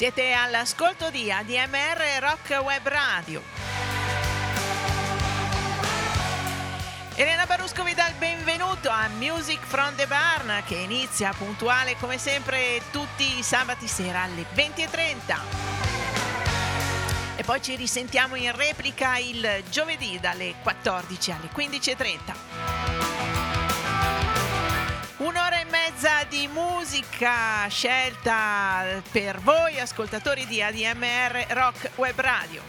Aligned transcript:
Siete 0.00 0.32
all'ascolto 0.32 1.10
di 1.10 1.30
ADMR 1.30 2.20
Rock 2.20 2.58
Web 2.64 2.88
Radio. 2.88 3.42
Elena 7.16 7.44
Barusco 7.44 7.82
vi 7.82 7.92
dà 7.92 8.08
il 8.08 8.14
benvenuto 8.14 8.88
a 8.88 9.08
Music 9.18 9.60
from 9.62 9.94
the 9.96 10.06
Barn 10.06 10.62
che 10.64 10.76
inizia 10.76 11.34
puntuale 11.36 11.96
come 11.96 12.16
sempre 12.16 12.80
tutti 12.90 13.40
i 13.40 13.42
sabati 13.42 13.86
sera 13.86 14.22
alle 14.22 14.46
20.30. 14.54 15.38
E 17.36 17.42
poi 17.42 17.60
ci 17.60 17.76
risentiamo 17.76 18.36
in 18.36 18.56
replica 18.56 19.18
il 19.18 19.62
giovedì 19.68 20.18
dalle 20.18 20.54
14 20.62 21.30
alle 21.32 21.50
15.30. 21.54 22.39
musica 27.20 27.68
scelta 27.68 29.02
per 29.10 29.40
voi 29.40 29.78
ascoltatori 29.78 30.46
di 30.46 30.62
ADMR 30.62 31.48
Rock 31.50 31.90
Web 31.96 32.18
Radio. 32.18 32.62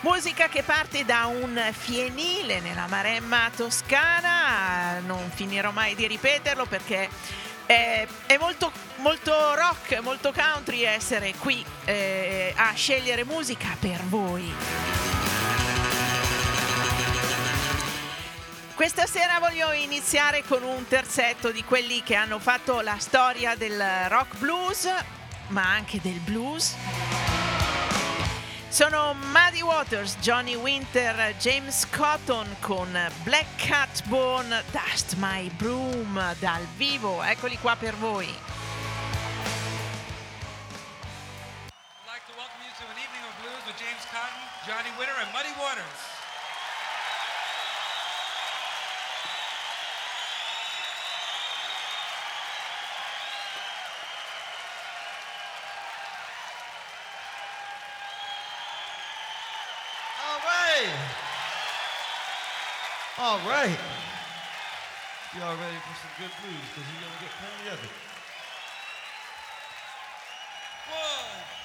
Musica 0.00 0.48
che 0.48 0.64
parte 0.64 1.04
da 1.04 1.26
un 1.26 1.60
fienile 1.70 2.58
nella 2.58 2.88
Maremma 2.88 3.52
toscana, 3.54 4.98
non 5.06 5.30
finirò 5.32 5.70
mai 5.70 5.94
di 5.94 6.08
ripeterlo 6.08 6.66
perché 6.66 7.08
è, 7.66 8.04
è 8.26 8.36
molto, 8.36 8.72
molto, 8.96 9.54
rock, 9.54 10.00
molto 10.00 10.32
country 10.32 10.82
essere 10.82 11.34
qui 11.38 11.64
eh, 11.84 12.52
a 12.56 12.72
scegliere 12.74 13.24
musica 13.24 13.76
per 13.78 14.02
voi. 14.06 14.89
Questa 18.80 19.04
sera 19.04 19.38
voglio 19.40 19.72
iniziare 19.72 20.42
con 20.42 20.62
un 20.62 20.88
terzetto 20.88 21.50
di 21.50 21.62
quelli 21.62 22.02
che 22.02 22.14
hanno 22.14 22.38
fatto 22.38 22.80
la 22.80 22.96
storia 22.98 23.54
del 23.54 24.08
rock 24.08 24.38
blues, 24.38 24.88
ma 25.48 25.70
anche 25.70 26.00
del 26.00 26.18
blues. 26.20 26.74
Sono 28.70 29.12
Muddy 29.34 29.60
Waters, 29.60 30.16
Johnny 30.20 30.54
Winter, 30.54 31.36
James 31.36 31.86
Cotton 31.90 32.56
con 32.60 32.90
Black 33.22 33.62
Cat 33.62 34.02
Bone, 34.04 34.64
Dust 34.70 35.12
My 35.18 35.50
Broom 35.50 36.34
dal 36.38 36.64
vivo. 36.76 37.22
Eccoli 37.22 37.58
qua 37.58 37.76
per 37.76 37.94
voi. 37.96 38.24
I'd 38.24 38.32
like 42.06 42.24
to 42.24 42.32
welcome 42.34 42.64
you 42.64 42.72
to 42.78 42.84
an 42.88 42.96
evening 42.96 43.24
of 43.28 43.34
blues 43.42 43.60
with 43.66 43.76
James 43.76 44.06
Cotton, 44.10 44.40
Johnny 44.64 44.88
Winter 44.96 45.20
and 45.20 45.30
Muddy 45.34 45.52
Waters. 45.58 46.09
All 63.22 63.36
right. 63.40 63.76
Y'all 65.36 65.52
ready 65.52 65.76
for 65.84 65.94
some 66.00 66.08
good 66.16 66.32
blues? 66.40 66.56
Because 66.72 66.88
you're 66.88 67.04
going 67.04 67.12
to 67.12 67.20
get 67.20 67.32
plenty 67.36 67.68
of 67.68 67.76
it. 67.84 67.92
One, 70.88 71.59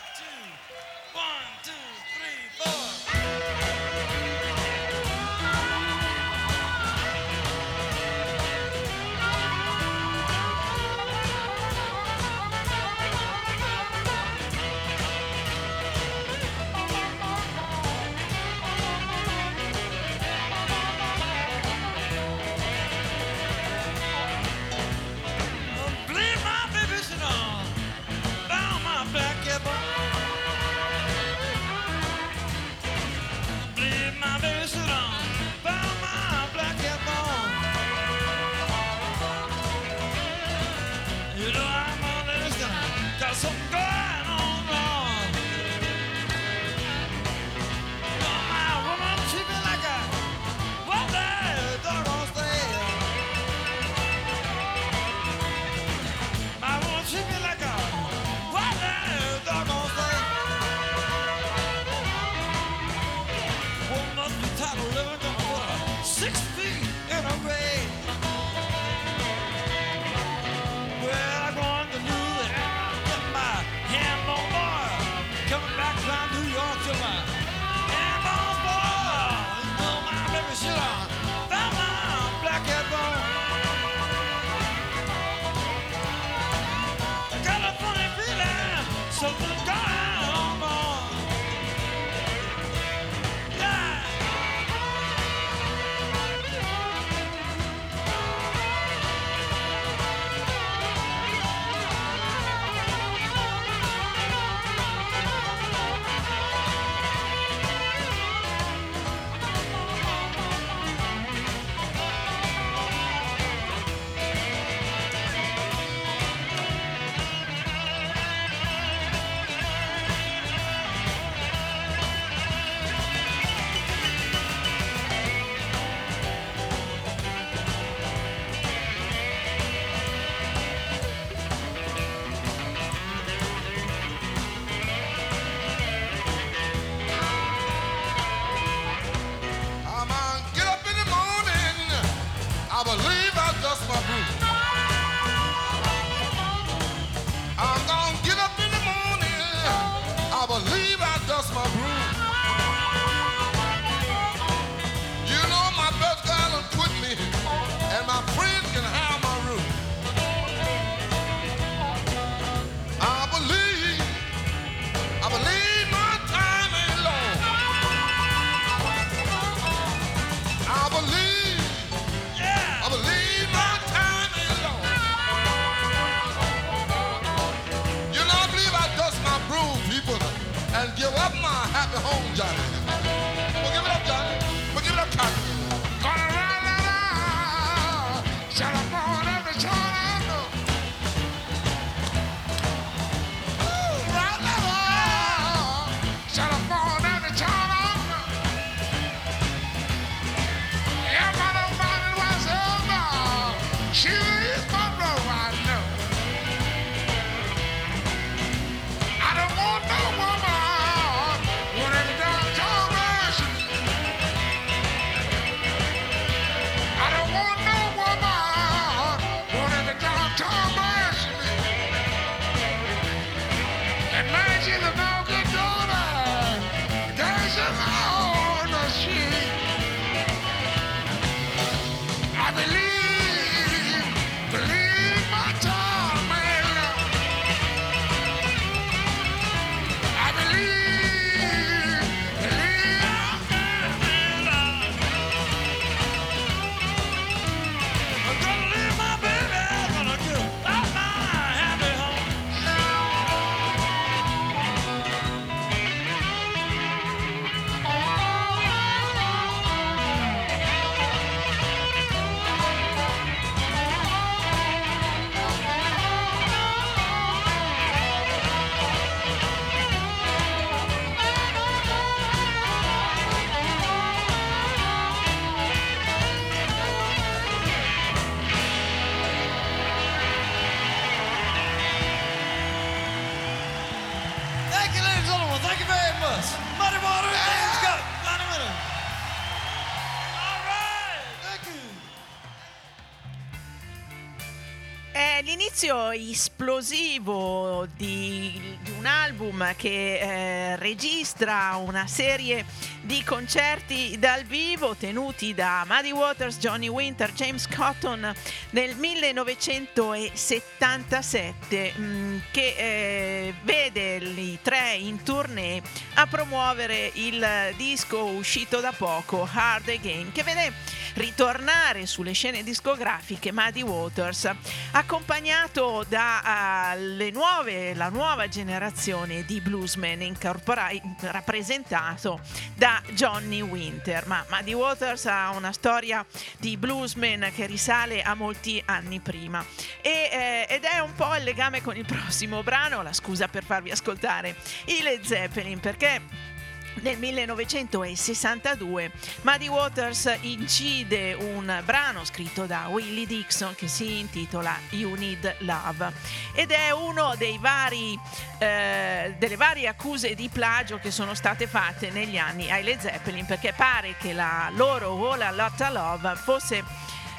È 295.86 295.88
l'inizio 295.88 296.32
esplosivo 296.32 297.86
di, 297.96 298.60
di 298.82 298.92
un 298.98 299.06
album 299.06 299.76
che 299.76 300.18
eh, 300.18 300.76
registra 300.78 301.76
una 301.76 302.08
serie 302.08 302.66
di 303.02 303.24
concerti 303.24 304.18
dal 304.18 304.46
vivo 304.46 304.96
tenuti 304.96 305.54
da 305.54 305.86
Muddy 305.88 306.10
Waters, 306.10 306.58
Johnny 306.58 306.88
Winter, 306.88 307.32
James 307.34 307.68
Cotton 307.68 308.34
nel 308.72 308.96
1977 308.96 311.94
mh, 311.96 312.42
che 312.50 312.74
eh, 312.78 313.54
vede 313.62 314.16
i 314.16 314.58
tre 314.64 314.96
in 314.96 315.22
tournée 315.22 315.84
a 316.16 316.26
promuovere 316.26 317.12
il 317.14 317.48
disco 317.78 318.26
uscito 318.26 318.80
da 318.80 318.92
poco 318.92 319.48
Hard 319.52 319.90
Again 319.90 320.32
che 320.32 320.42
vede 320.42 320.74
ritornare 321.16 322.06
sulle 322.06 322.34
scene 322.34 322.64
discografiche 322.64 323.52
Muddy 323.52 323.82
Waters 323.82 324.50
accompagnato 324.92 326.06
dalle 326.08 327.32
nuove 327.32 327.94
la 327.94 328.10
nuova 328.10 328.48
generazione 328.48 329.44
di 329.46 329.62
bluesmen 329.62 330.22
incorpora- 330.22 330.90
rappresentato 331.22 332.40
da 332.76 333.02
Johnny 333.12 333.62
Winter. 333.62 334.28
Ma 334.28 334.46
Muddy 334.50 334.74
Waters 334.74 335.26
ha 335.26 335.52
una 335.52 335.72
storia 335.72 336.26
di 336.58 336.78
bluesman 336.78 337.52
che 337.56 337.66
risale 337.66 338.22
a 338.22 338.34
molti 338.36 338.82
anni 338.86 339.20
prima. 339.20 339.66
E, 340.02 340.30
eh, 340.32 340.68
ed 340.70 340.84
è 340.84 341.00
un 341.00 341.14
po' 341.14 341.36
il 341.36 341.44
legame 341.44 341.82
con 341.82 341.96
il 341.96 342.06
prossimo 342.06 342.62
brano 342.64 343.02
la 343.02 343.14
scusa 343.14 343.48
per 343.48 343.64
farvi 343.64 343.92
ascoltare 343.92 344.56
i 344.86 345.02
Led 345.02 345.24
Zeppelin 345.24 345.80
perché 345.80 346.54
nel 347.02 347.18
1962 347.18 349.12
Muddy 349.42 349.68
Waters 349.68 350.38
incide 350.42 351.34
un 351.34 351.82
brano 351.84 352.24
scritto 352.24 352.66
da 352.66 352.88
Willie 352.90 353.26
Dixon 353.26 353.76
che 353.76 353.88
si 353.88 354.20
intitola 354.20 354.78
You 354.92 355.16
Need 355.16 355.56
Love 355.60 356.14
ed 356.54 356.72
è 356.72 356.92
uno 356.92 357.34
dei 357.38 357.58
vari 357.58 358.18
eh, 358.60 359.36
delle 359.38 359.56
varie 359.56 359.88
accuse 359.88 360.36
di 360.36 360.50
plagio 360.50 360.98
che 361.00 361.12
sono 361.12 361.34
state 361.34 361.68
fatte 361.68 362.10
negli 362.10 362.38
anni 362.38 362.72
ai 362.72 362.84
Led 362.84 363.00
Zeppelin 363.00 363.46
perché 363.46 363.74
pare 363.74 364.16
che 364.18 364.34
la 364.34 364.72
loro 364.74 365.32
All 365.32 365.56
Lotta 365.56 365.90
Love 365.90 366.36
fosse 366.36 366.84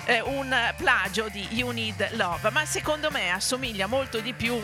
eh, 0.05 0.21
un 0.21 0.55
plagio 0.77 1.29
di 1.29 1.47
You 1.51 1.71
Need 1.71 2.11
Love 2.13 2.51
ma 2.51 2.65
secondo 2.65 3.11
me 3.11 3.31
assomiglia 3.31 3.87
molto 3.87 4.21
di 4.21 4.33
più 4.33 4.61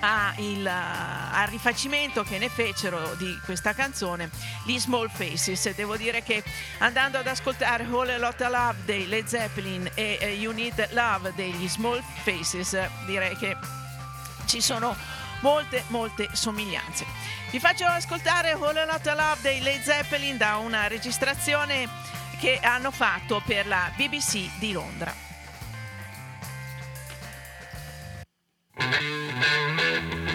a 0.00 0.34
il, 0.38 0.66
al 0.66 1.46
rifacimento 1.48 2.22
che 2.22 2.38
ne 2.38 2.48
fecero 2.48 3.14
di 3.14 3.38
questa 3.44 3.72
canzone 3.72 4.30
gli 4.64 4.78
Small 4.78 5.08
Faces. 5.08 5.74
Devo 5.74 5.96
dire 5.96 6.22
che 6.22 6.42
andando 6.78 7.18
ad 7.18 7.26
ascoltare 7.26 7.84
All 7.84 8.08
a 8.08 8.18
Lot 8.18 8.40
of 8.40 8.50
Love 8.50 8.76
dei 8.84 9.06
Led 9.06 9.26
Zeppelin 9.26 9.90
e 9.94 10.18
eh, 10.20 10.30
You 10.32 10.52
Need 10.52 10.88
Love 10.92 11.32
degli 11.34 11.68
Small 11.68 12.02
Faces, 12.22 12.78
direi 13.06 13.36
che 13.36 13.56
ci 14.46 14.60
sono 14.60 14.96
molte 15.40 15.84
molte 15.88 16.28
somiglianze. 16.32 17.04
Vi 17.50 17.60
faccio 17.60 17.84
ascoltare 17.84 18.52
All 18.52 18.76
a 18.76 18.84
Lot 18.84 19.06
of 19.06 19.14
Love 19.16 19.38
dei 19.40 19.60
Led 19.60 19.82
Zeppelin 19.82 20.36
da 20.36 20.56
una 20.56 20.86
registrazione 20.86 21.88
che 22.38 22.58
hanno 22.62 22.90
fatto 22.90 23.42
per 23.44 23.66
la 23.66 23.90
BBC 23.96 24.58
di 24.58 24.72
Londra. 24.72 25.24
Thank 29.38 30.14
you. 30.14 30.25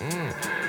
Mm. 0.00 0.59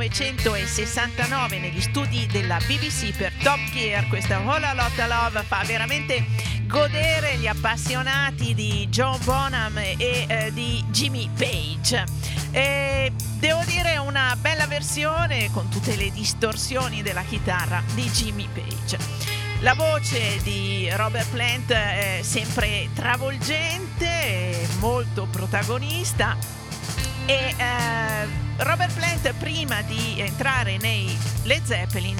1969 0.00 1.58
negli 1.58 1.80
studi 1.82 2.26
della 2.26 2.56
BBC 2.64 3.14
per 3.14 3.34
Top 3.42 3.58
Gear. 3.70 4.08
Questa 4.08 4.40
Hola 4.40 4.72
Lotta 4.72 5.06
Love 5.06 5.42
fa 5.42 5.62
veramente 5.66 6.24
godere 6.66 7.36
gli 7.36 7.46
appassionati 7.46 8.54
di 8.54 8.88
John 8.88 9.18
Bonham 9.24 9.76
e 9.76 9.94
eh, 9.98 10.50
di 10.54 10.82
Jimmy 10.88 11.28
Page. 11.36 12.04
E 12.50 13.12
devo 13.38 13.62
dire 13.64 13.98
una 13.98 14.34
bella 14.40 14.66
versione 14.66 15.50
con 15.52 15.68
tutte 15.68 15.94
le 15.96 16.10
distorsioni 16.10 17.02
della 17.02 17.22
chitarra 17.22 17.82
di 17.92 18.08
Jimmy 18.10 18.48
Page. 18.50 18.96
La 19.60 19.74
voce 19.74 20.40
di 20.42 20.88
Robert 20.92 21.28
Plant 21.28 21.72
è 21.72 22.20
sempre 22.22 22.88
travolgente, 22.94 24.66
molto 24.78 25.26
protagonista 25.30 26.38
e 27.26 27.54
eh, 27.56 28.48
Robert 28.58 28.89
Plant 29.20 29.34
prima 29.38 29.82
di 29.82 30.18
entrare 30.18 30.78
nei 30.78 31.16
Led 31.42 31.62
Zeppelin 31.64 32.16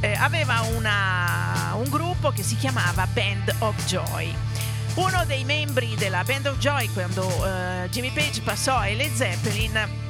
eh, 0.00 0.14
aveva 0.14 0.62
una, 0.74 1.74
un 1.74 1.88
gruppo 1.88 2.30
che 2.30 2.42
si 2.42 2.56
chiamava 2.56 3.06
Band 3.06 3.54
of 3.60 3.84
Joy. 3.86 4.34
Uno 4.94 5.24
dei 5.26 5.44
membri 5.44 5.94
della 5.96 6.24
Band 6.24 6.46
of 6.46 6.58
Joy 6.58 6.88
quando 6.92 7.22
eh, 7.46 7.88
Jimmy 7.90 8.10
Page 8.10 8.40
passò 8.40 8.76
ai 8.76 8.96
Led 8.96 9.12
Zeppelin 9.12 10.03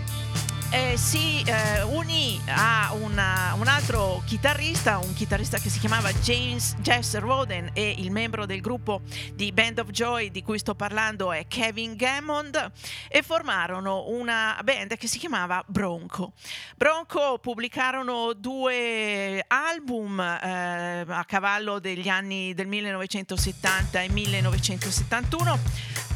eh, 0.75 0.97
si 0.97 1.41
eh, 1.47 1.83
unì 1.83 2.41
a 2.49 2.93
una, 2.95 3.55
un 3.57 3.69
altro 3.69 4.21
chitarrista, 4.27 4.99
un 4.99 5.15
chitarrista 5.15 5.59
che 5.59 5.69
si 5.69 5.79
chiamava 5.79 6.13
James 6.15 6.75
Jess 6.79 7.17
Roden 7.19 7.71
e 7.75 7.95
il 7.99 8.11
membro 8.11 8.45
del 8.45 8.61
gruppo 8.61 9.03
di 9.35 9.53
Band 9.53 9.79
of 9.79 9.91
Joy 9.91 10.33
di 10.33 10.43
cui 10.43 10.59
sto 10.59 10.75
parlando 10.75 11.31
è 11.31 11.47
Kevin 11.47 11.95
Gammond 11.95 12.73
e 13.09 13.23
formarono 13.23 14.09
una 14.09 14.59
band 14.65 14.97
che 14.97 15.07
si 15.07 15.19
chiamava 15.19 15.63
Bronco. 15.65 16.33
Bronco 16.77 17.39
pubblicarono 17.39 18.33
due 18.33 19.45
album 19.47 20.19
eh, 20.19 21.05
a 21.07 21.25
cavallo 21.25 21.79
degli 21.79 22.09
anni 22.09 22.53
del 22.53 22.67
1970 22.67 24.01
e 24.01 24.09
1971 24.09 25.59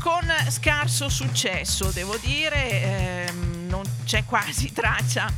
con 0.01 0.27
scarso 0.49 1.09
successo, 1.09 1.91
devo 1.93 2.17
dire, 2.17 3.27
ehm, 3.27 3.58
c'è 4.09 4.25
quasi 4.25 4.73
traccia 4.73 5.31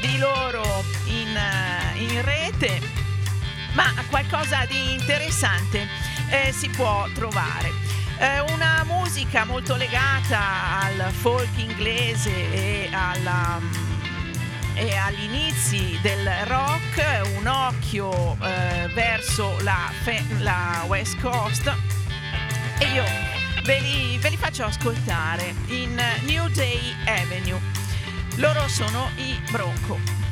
di 0.00 0.18
loro 0.18 0.84
in, 1.04 1.36
eh, 1.36 2.02
in 2.02 2.22
rete, 2.22 2.80
ma 3.74 3.84
qualcosa 4.10 4.64
di 4.66 4.94
interessante 4.94 5.86
eh, 6.30 6.50
si 6.50 6.68
può 6.70 7.06
trovare. 7.14 7.70
Eh, 8.18 8.40
una 8.52 8.82
musica 8.82 9.44
molto 9.44 9.76
legata 9.76 10.80
al 10.80 11.12
folk 11.12 11.56
inglese 11.56 12.52
e 12.52 12.90
alla 12.92 13.60
e 14.74 14.94
agli 14.94 15.22
inizi 15.22 15.96
del 16.02 16.28
rock, 16.46 17.22
un 17.38 17.46
occhio 17.46 18.36
eh, 18.42 18.88
verso 18.92 19.56
la, 19.60 19.90
la, 20.38 20.84
West 20.86 21.18
Coast 21.20 21.72
e 22.78 22.86
io 22.86 23.04
ve 23.62 23.78
li, 23.78 24.18
ve 24.18 24.30
li 24.30 24.36
faccio 24.36 24.64
ascoltare 24.64 25.54
in 25.68 25.98
New 26.24 26.48
Day 26.48 26.92
Avenue. 27.06 27.85
Loro 28.38 28.68
sono 28.68 29.08
i 29.16 29.40
Bronco. 29.50 30.25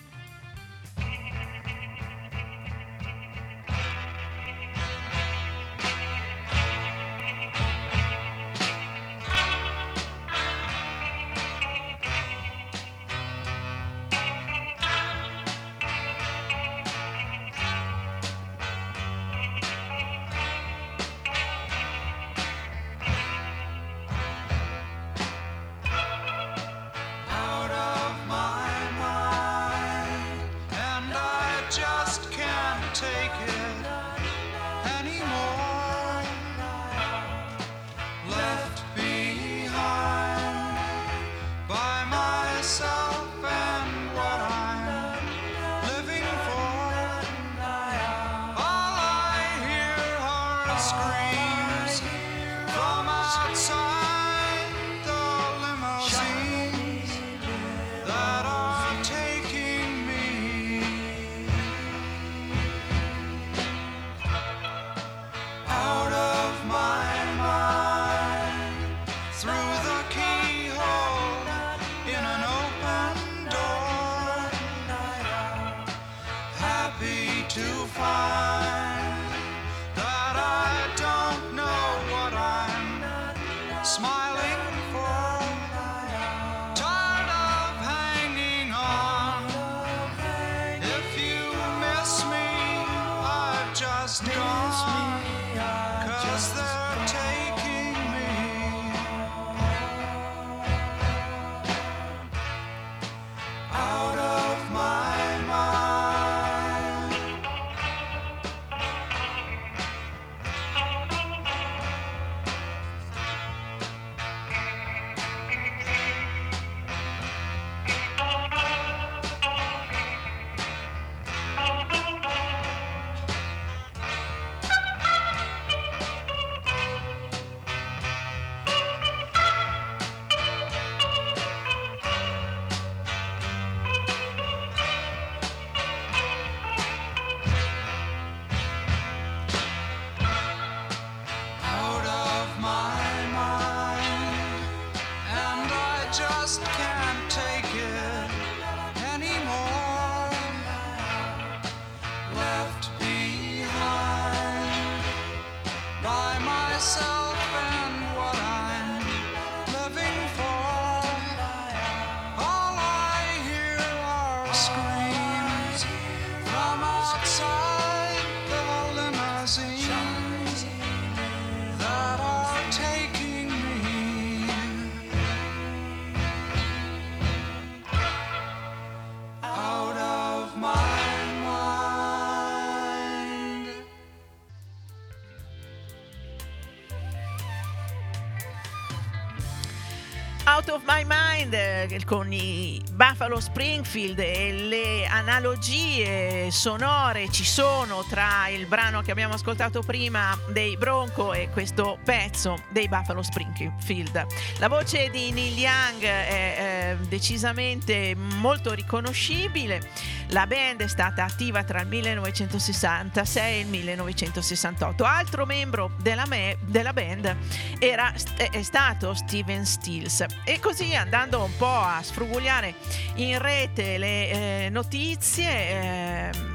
Of 190.77 190.85
My 190.85 191.05
Mind 191.05 191.36
eh, 191.39 192.01
con 192.07 192.33
i 192.33 192.81
Buffalo 192.93 193.41
Springfield 193.41 194.19
e 194.19 194.53
le 194.53 195.07
analogie 195.07 196.51
sonore 196.51 197.31
ci 197.31 197.45
sono 197.45 198.05
tra 198.09 198.49
il 198.49 198.67
brano 198.67 199.03
che 199.03 199.11
abbiamo 199.11 199.35
ascoltato 199.35 199.83
prima 199.83 200.39
dei 200.49 200.79
Bronco 200.79 201.35
e 201.35 201.51
questo 201.51 201.99
pezzo 202.03 202.63
dei 202.71 202.89
Buffalo 202.89 203.23
Springfield. 203.23 204.27
La 204.59 204.69
voce 204.69 205.11
di 205.11 205.31
Neil 205.31 205.59
Young 205.59 206.03
è 206.03 206.97
eh, 207.01 207.07
decisamente 207.07 208.15
molto 208.17 208.73
riconoscibile. 208.73 210.15
La 210.31 210.47
band 210.47 210.83
è 210.83 210.89
stata 210.89 211.25
attiva 211.25 211.65
tra 211.65 211.83
il 211.83 211.87
1966 211.87 213.53
e 213.53 213.61
il 213.61 213.67
1968. 213.67 215.05
Altro 215.05 215.45
membro 215.45 215.93
della, 216.01 216.25
me- 216.27 216.57
della 216.63 216.93
band 216.93 217.37
era, 217.79 218.13
è 218.37 218.63
stato 218.63 219.15
Steven 219.15 219.65
Stills. 219.67 220.25
E 220.45 220.59
così 220.59 220.95
andando 220.95 221.26
un 221.35 221.57
po' 221.57 221.67
a 221.67 222.01
sfrugugliare 222.03 222.75
in 223.17 223.39
rete 223.39 223.99
le 223.99 224.31
eh, 224.65 224.69
notizie, 224.71 226.31
ehm, 226.31 226.46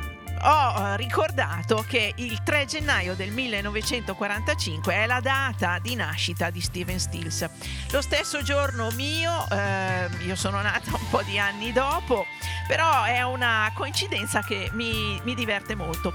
ho 0.44 0.88
eh, 0.88 0.98
ricordato 0.98 1.86
che 1.88 2.14
il 2.16 2.42
3 2.44 2.66
gennaio 2.66 3.16
del 3.16 3.32
1945 3.32 4.94
è 4.94 5.06
la 5.06 5.20
data 5.20 5.80
di 5.80 5.96
nascita 5.96 6.50
di 6.50 6.62
Steven 6.62 7.00
Stills. 7.00 7.48
Lo 7.92 8.02
stesso 8.02 8.42
giorno 8.42 8.90
mio, 8.92 9.46
eh, 9.52 10.10
io 10.26 10.36
sono 10.36 10.62
nata 10.62 10.96
un 10.96 11.10
po' 11.10 11.22
di 11.24 11.38
anni 11.38 11.72
dopo, 11.72 12.26
però 12.68 13.04
è 13.04 13.22
una 13.22 13.72
coincidenza 13.76 14.42
che 14.42 14.70
mi, 14.74 15.20
mi 15.24 15.36
diverte 15.36 15.76
molto. 15.76 16.14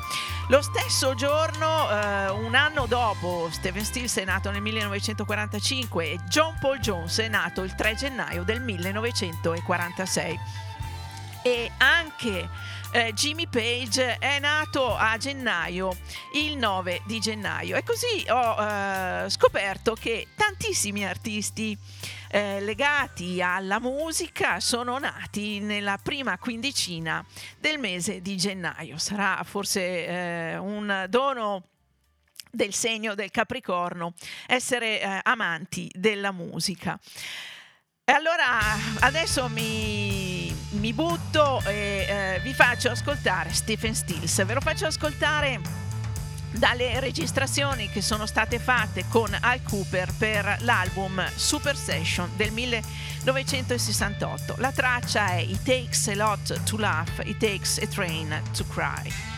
Lo 0.48 0.62
stesso 0.62 1.14
giorno, 1.14 1.90
eh, 1.90 2.30
un 2.30 2.54
anno 2.54 2.86
dopo, 2.86 3.48
Stephen 3.50 3.84
Stills 3.84 4.16
è 4.18 4.24
nato 4.24 4.50
nel 4.50 4.62
1945 4.62 6.04
e 6.04 6.18
John 6.28 6.56
Paul 6.60 6.78
Jones 6.78 7.18
è 7.18 7.28
nato 7.28 7.62
il 7.62 7.74
3 7.74 7.94
gennaio 7.94 8.42
del 8.42 8.60
1946. 8.60 10.38
E 11.42 11.70
anche 11.78 12.48
eh, 12.92 13.12
Jimmy 13.12 13.46
Page 13.46 14.16
è 14.18 14.38
nato 14.38 14.94
a 14.94 15.16
gennaio, 15.16 15.96
il 16.34 16.56
9 16.56 17.02
di 17.06 17.20
gennaio. 17.20 17.76
E 17.76 17.82
così 17.82 18.24
ho 18.28 18.56
eh, 18.62 19.30
scoperto 19.30 19.94
che 19.94 20.28
tantissimi 20.36 21.06
artisti 21.06 21.76
eh, 22.28 22.60
legati 22.60 23.40
alla 23.40 23.78
musica 23.80 24.60
sono 24.60 24.98
nati 24.98 25.60
nella 25.60 25.98
prima 26.02 26.38
quindicina 26.38 27.24
del 27.58 27.78
mese 27.78 28.20
di 28.20 28.36
gennaio. 28.36 28.98
Sarà 28.98 29.42
forse 29.44 30.06
eh, 30.06 30.56
un 30.56 31.06
dono 31.08 31.68
del 32.50 32.72
segno 32.72 33.14
del 33.14 33.30
Capricorno 33.30 34.14
essere 34.46 35.00
eh, 35.00 35.20
amanti 35.22 35.90
della 35.94 36.32
musica. 36.32 36.98
E 38.08 38.12
allora 38.12 38.60
adesso 39.00 39.48
mi, 39.48 40.45
mi 40.70 40.92
butto 40.92 41.62
e 41.64 42.06
eh, 42.08 42.40
vi 42.42 42.52
faccio 42.52 42.90
ascoltare 42.90 43.52
Stephen 43.52 43.94
Stills. 43.94 44.44
Ve 44.44 44.54
lo 44.54 44.60
faccio 44.60 44.86
ascoltare 44.86 45.60
dalle 46.50 46.98
registrazioni 47.00 47.88
che 47.88 48.00
sono 48.00 48.26
state 48.26 48.58
fatte 48.58 49.04
con 49.08 49.36
Al 49.38 49.62
Cooper 49.62 50.12
per 50.16 50.58
l'album 50.60 51.24
Super 51.34 51.76
Session 51.76 52.30
del 52.36 52.52
1968. 52.52 54.54
La 54.58 54.72
traccia 54.72 55.30
è 55.30 55.38
It 55.38 55.62
Takes 55.62 56.08
a 56.08 56.14
Lot 56.14 56.62
to 56.64 56.78
Laugh, 56.78 57.20
It 57.24 57.38
Takes 57.38 57.78
a 57.78 57.86
Train 57.86 58.42
to 58.56 58.64
Cry. 58.66 59.35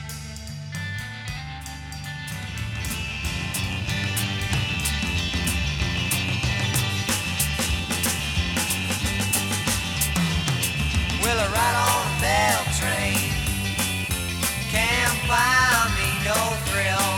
Well, 11.28 11.40
I 11.40 11.46
ride 11.52 11.76
on 11.76 12.06
a 12.08 12.20
bell 12.24 12.62
train. 12.80 13.20
Can't 14.72 15.18
buy 15.28 15.92
me 15.92 16.08
no 16.24 16.38
thrill. 16.64 17.08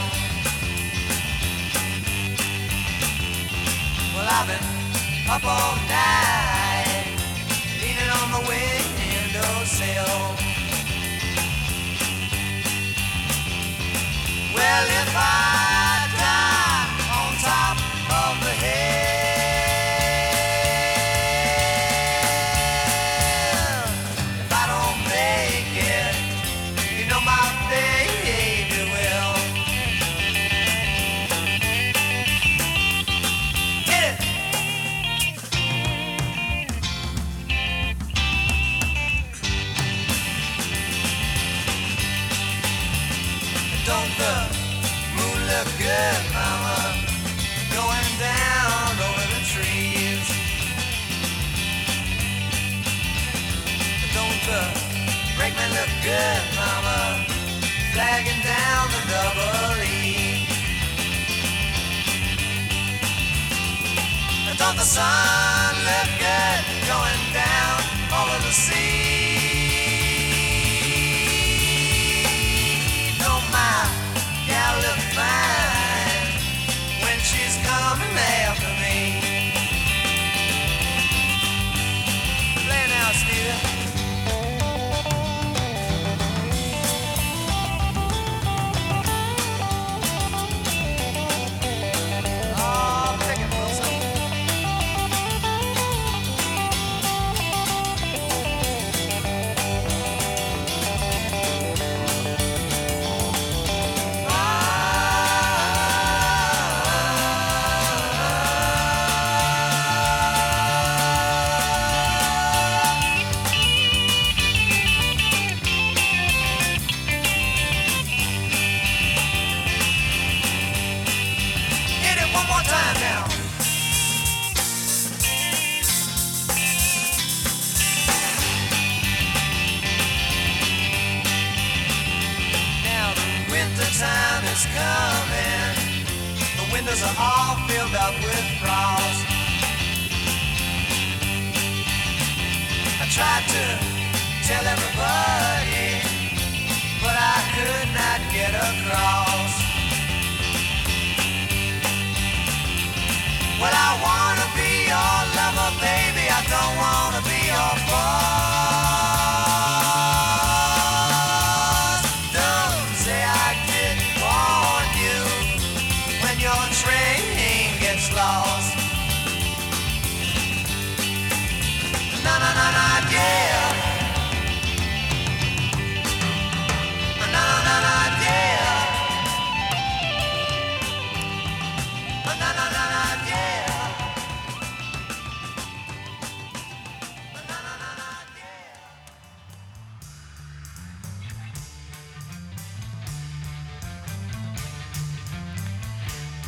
Well, 4.13 4.27
I've 4.27 4.49
been 4.49 4.67
up 5.31 5.45
all 5.45 5.77
night, 5.87 7.07
leaning 7.81 8.11
on 8.19 8.29
the 8.35 8.43
windowsill. 8.51 10.17
Well, 14.57 14.87
if 15.03 15.15
I 15.15 15.70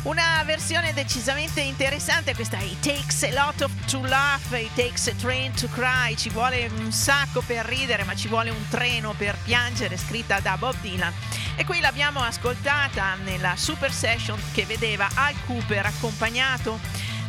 Una 0.03 0.43
versione 0.43 0.91
decisamente 0.91 1.61
interessante 1.61 2.35
questa 2.35 2.57
It 2.59 2.81
takes 2.81 3.23
a 3.23 3.31
lot 3.31 3.61
of 3.61 3.71
to 3.85 4.01
laugh, 4.01 4.51
it 4.51 4.69
takes 4.75 5.07
a 5.07 5.15
train 5.15 5.53
to 5.53 5.69
cry, 5.69 6.13
ci 6.17 6.29
vuole 6.29 6.69
un 6.77 6.91
sacco 6.91 7.39
per 7.39 7.65
ridere 7.65 8.03
ma 8.03 8.13
ci 8.13 8.27
vuole 8.27 8.49
un 8.49 8.67
treno 8.69 9.13
per 9.17 9.37
piangere, 9.45 9.95
scritta 9.95 10.41
da 10.41 10.57
Bob 10.57 10.75
Dylan. 10.81 11.13
E 11.55 11.63
qui 11.63 11.79
l'abbiamo 11.79 12.19
ascoltata 12.19 13.15
nella 13.23 13.55
super 13.55 13.93
session 13.93 14.37
che 14.51 14.65
vedeva 14.65 15.07
Al 15.13 15.35
Cooper 15.45 15.85
accompagnato 15.85 16.79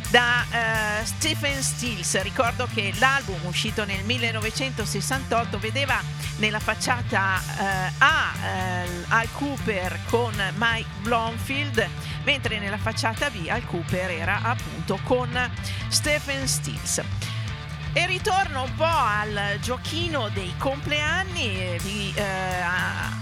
da 0.09 0.45
eh, 0.49 1.05
Stephen 1.05 1.61
Stills. 1.61 2.21
Ricordo 2.21 2.67
che 2.73 2.93
l'album 2.97 3.45
uscito 3.45 3.85
nel 3.85 4.03
1968 4.03 5.59
vedeva 5.59 6.01
nella 6.37 6.59
facciata 6.59 7.39
eh, 7.39 7.91
A 7.99 8.33
eh, 8.43 8.87
Al 9.09 9.31
Cooper 9.33 9.99
con 10.09 10.33
Mike 10.57 10.89
Blomfield, 11.01 11.87
mentre 12.23 12.59
nella 12.59 12.77
facciata 12.77 13.29
B 13.29 13.47
Al 13.47 13.65
Cooper 13.65 14.09
era 14.09 14.41
appunto 14.41 14.99
con 15.03 15.29
Stephen 15.87 16.47
Stills. 16.47 17.01
E 17.93 18.05
ritorno 18.07 18.63
un 18.63 18.75
po' 18.75 18.83
al 18.83 19.57
giochino 19.61 20.27
dei 20.33 20.53
compleanni, 20.57 21.77
vi 21.81 22.11
eh, 22.13 22.61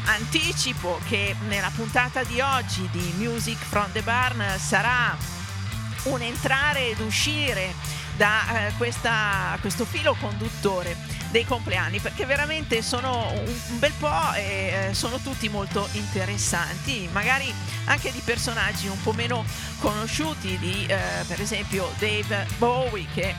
anticipo 0.06 1.00
che 1.08 1.36
nella 1.48 1.72
puntata 1.76 2.24
di 2.24 2.42
oggi 2.42 2.90
di 2.92 3.14
Music 3.18 3.58
from 3.58 3.92
the 3.92 4.02
Barn 4.02 4.44
sarà 4.58 5.16
un 6.04 6.22
entrare 6.22 6.90
ed 6.90 7.00
uscire 7.00 7.74
da 8.16 8.68
eh, 8.68 8.74
questa, 8.78 9.58
questo 9.62 9.86
filo 9.86 10.16
conduttore 10.20 10.96
dei 11.32 11.46
compleanni 11.46 12.00
perché 12.00 12.26
veramente 12.26 12.84
sono 12.84 13.32
un, 13.32 13.80
bel 13.80 13.94
po' 13.98 14.34
e 14.36 14.90
eh, 14.90 14.94
sono 14.94 15.18
tutti 15.18 15.50
molto 15.50 15.90
interessanti 15.94 17.10
magari 17.12 17.52
anche 17.86 18.12
di 18.12 18.22
personaggi 18.24 18.86
un 18.88 19.02
po' 19.02 19.14
meno 19.14 19.44
conosciuti 19.80 20.60
di 20.60 20.86
eh, 20.86 21.24
per 21.28 21.42
esempio 21.42 21.90
Dave 21.98 22.46
Bowie 22.58 23.08
che 23.14 23.34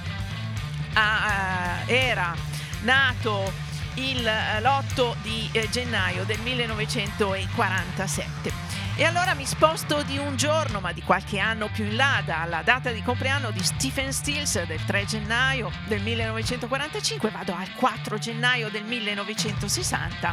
ha, 0.95 1.85
eh, 1.87 1.95
era 1.95 2.35
nato 2.83 3.53
il, 3.95 4.27
eh, 4.27 4.61
l'8 4.61 5.15
di 5.23 5.49
eh, 5.53 5.71
gennaio 5.71 6.25
del 6.25 6.41
1947 6.41 8.64
e 8.97 9.05
allora 9.05 9.35
mi 9.35 9.45
sposto 9.45 10.03
di 10.03 10.19
un 10.19 10.37
giorno, 10.37 10.79
ma 10.79 10.93
di 10.93 11.03
qualche 11.03 11.39
anno 11.39 11.69
più 11.73 11.85
in 11.85 11.97
là, 11.97 12.23
dalla 12.25 12.63
data 12.63 12.91
di 12.93 13.03
compleanno 13.03 13.51
di 13.51 13.63
Stephen 13.63 14.13
Stills 14.13 14.63
del 14.65 14.85
3 14.85 15.05
gennaio 15.05 15.71
del 15.87 16.01
1945, 16.01 17.31
vado 17.31 17.55
al 17.55 17.73
4 17.75 18.19
gennaio 18.19 18.71
del 18.71 18.85
1960, 18.85 20.33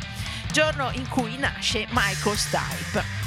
giorno 0.52 0.92
in 0.94 1.08
cui 1.10 1.38
nasce 1.38 1.88
Michael 1.90 2.38
Stipe. 2.38 3.21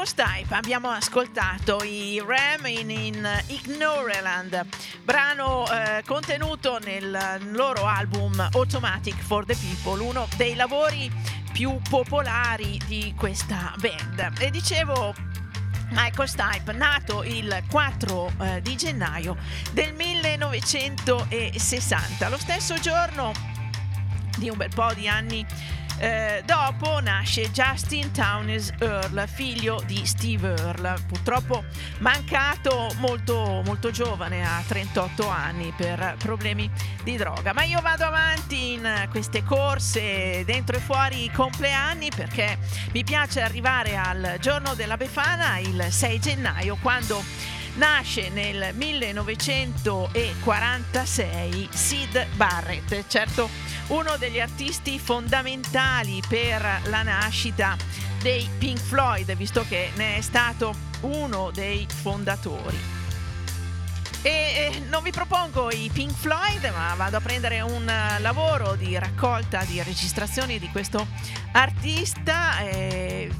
Michael 0.00 0.06
Stipe 0.06 0.54
abbiamo 0.54 0.88
ascoltato 0.88 1.84
i 1.84 2.22
Ram 2.24 2.64
in, 2.64 2.88
in 2.88 3.42
Ignoreland, 3.48 4.64
brano 5.02 5.70
eh, 5.70 6.02
contenuto 6.06 6.78
nel 6.78 7.38
loro 7.50 7.84
album 7.84 8.48
Automatic 8.52 9.20
for 9.20 9.44
the 9.44 9.54
People, 9.54 10.02
uno 10.02 10.26
dei 10.36 10.54
lavori 10.54 11.12
più 11.52 11.78
popolari 11.86 12.80
di 12.86 13.12
questa 13.14 13.74
band. 13.76 14.32
E 14.38 14.50
dicevo 14.50 15.14
Michael 15.90 16.28
Stipe, 16.28 16.72
nato 16.72 17.22
il 17.22 17.62
4 17.68 18.32
eh, 18.40 18.62
di 18.62 18.76
gennaio 18.76 19.36
del 19.72 19.92
1960, 19.92 22.28
lo 22.30 22.38
stesso 22.38 22.78
giorno 22.78 23.32
di 24.38 24.48
un 24.48 24.56
bel 24.56 24.70
po' 24.74 24.94
di 24.94 25.08
anni 25.08 25.44
eh, 26.00 26.42
dopo 26.46 26.98
nasce 27.00 27.50
Justin 27.50 28.10
Townes 28.10 28.72
Earl, 28.78 29.28
figlio 29.28 29.82
di 29.84 30.06
Steve 30.06 30.54
Earl, 30.56 31.04
purtroppo 31.06 31.64
mancato 31.98 32.90
molto, 32.96 33.60
molto 33.66 33.90
giovane, 33.90 34.42
a 34.42 34.62
38 34.66 35.28
anni, 35.28 35.74
per 35.76 36.16
problemi 36.18 36.70
di 37.04 37.18
droga. 37.18 37.52
Ma 37.52 37.64
io 37.64 37.82
vado 37.82 38.04
avanti 38.04 38.72
in 38.72 39.08
queste 39.10 39.44
corse 39.44 40.42
dentro 40.46 40.76
e 40.76 40.80
fuori 40.80 41.24
i 41.24 41.30
compleanni 41.30 42.08
perché 42.14 42.56
mi 42.92 43.04
piace 43.04 43.42
arrivare 43.42 43.96
al 43.98 44.36
giorno 44.40 44.74
della 44.74 44.96
Befana, 44.96 45.58
il 45.58 45.86
6 45.90 46.18
gennaio, 46.18 46.78
quando 46.80 47.22
nasce 47.80 48.28
nel 48.28 48.72
1946 48.74 51.68
Sid 51.72 52.26
Barrett, 52.36 53.06
certo 53.08 53.48
uno 53.86 54.18
degli 54.18 54.38
artisti 54.38 54.98
fondamentali 54.98 56.20
per 56.28 56.82
la 56.84 57.02
nascita 57.02 57.74
dei 58.20 58.46
Pink 58.58 58.78
Floyd, 58.78 59.34
visto 59.34 59.64
che 59.66 59.92
ne 59.94 60.16
è 60.16 60.20
stato 60.20 60.74
uno 61.00 61.50
dei 61.52 61.86
fondatori. 61.88 62.76
E 64.20 64.82
non 64.90 65.02
vi 65.02 65.10
propongo 65.10 65.70
i 65.70 65.88
Pink 65.90 66.14
Floyd, 66.14 66.70
ma 66.74 66.92
vado 66.96 67.16
a 67.16 67.20
prendere 67.20 67.62
un 67.62 67.90
lavoro 68.18 68.74
di 68.74 68.98
raccolta 68.98 69.64
di 69.64 69.82
registrazioni 69.82 70.58
di 70.58 70.68
questo 70.68 71.06
artista. 71.52 72.60
Eh, 72.60 73.30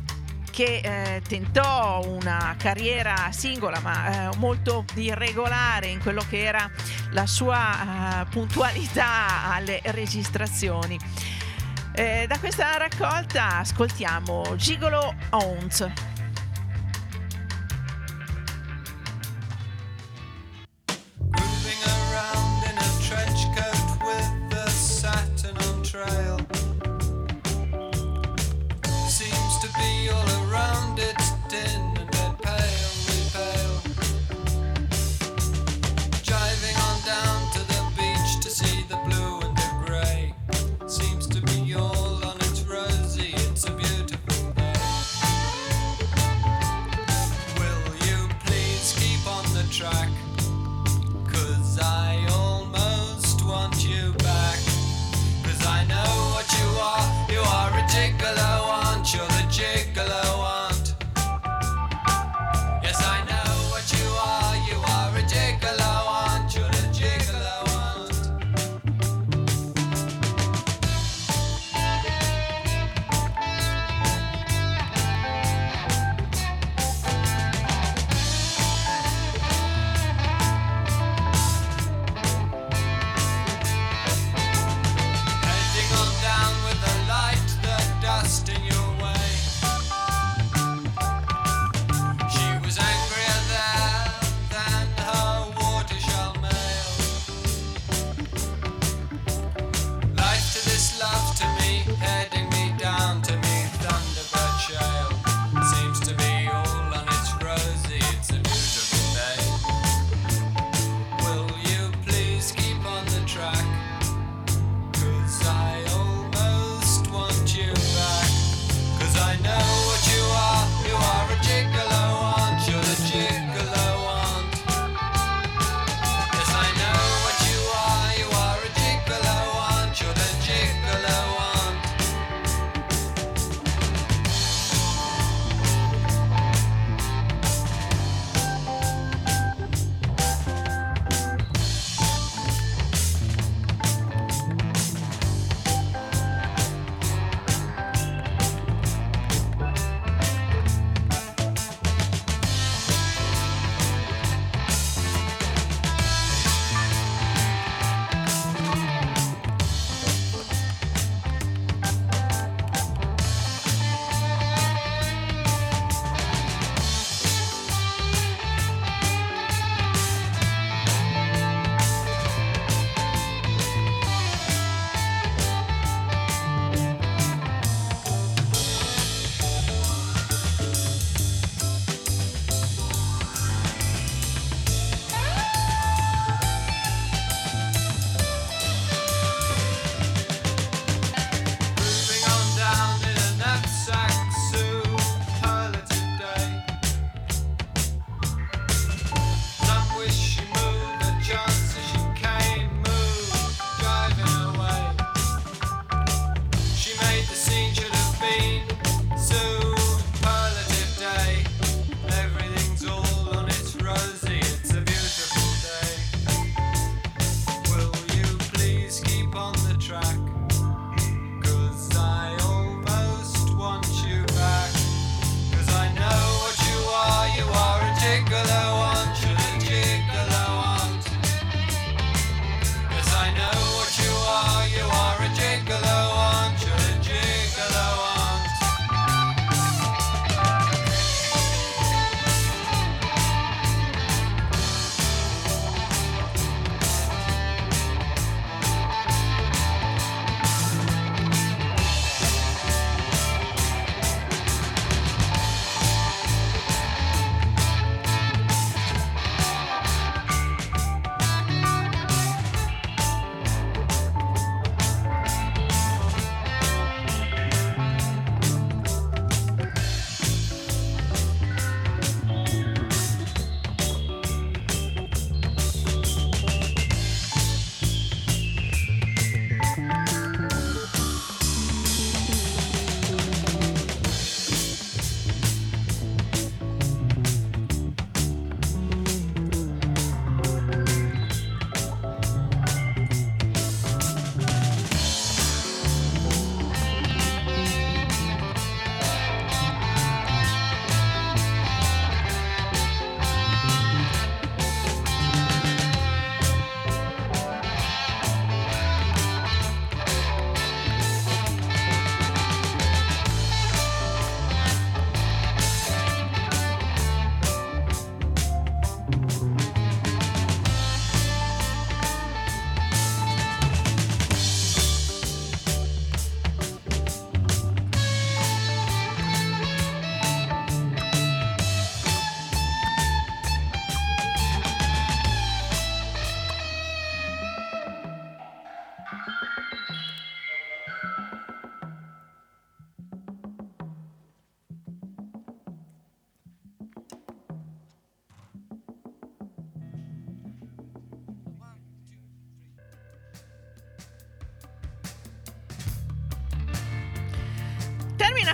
che 0.61 0.81
eh, 0.83 1.23
tentò 1.27 2.03
una 2.07 2.55
carriera 2.59 3.31
singola 3.31 3.81
ma 3.81 4.29
eh, 4.29 4.37
molto 4.37 4.85
irregolare 4.97 5.87
in 5.87 6.01
quello 6.03 6.23
che 6.29 6.45
era 6.45 6.71
la 7.13 7.27
sua 7.27 8.21
eh, 8.21 8.27
puntualità 8.27 9.51
alle 9.51 9.81
registrazioni. 9.85 10.99
Eh, 11.95 12.27
da 12.29 12.39
questa 12.39 12.77
raccolta 12.77 13.61
ascoltiamo 13.61 14.55
Gigolo 14.57 15.15
Owns. 15.31 16.10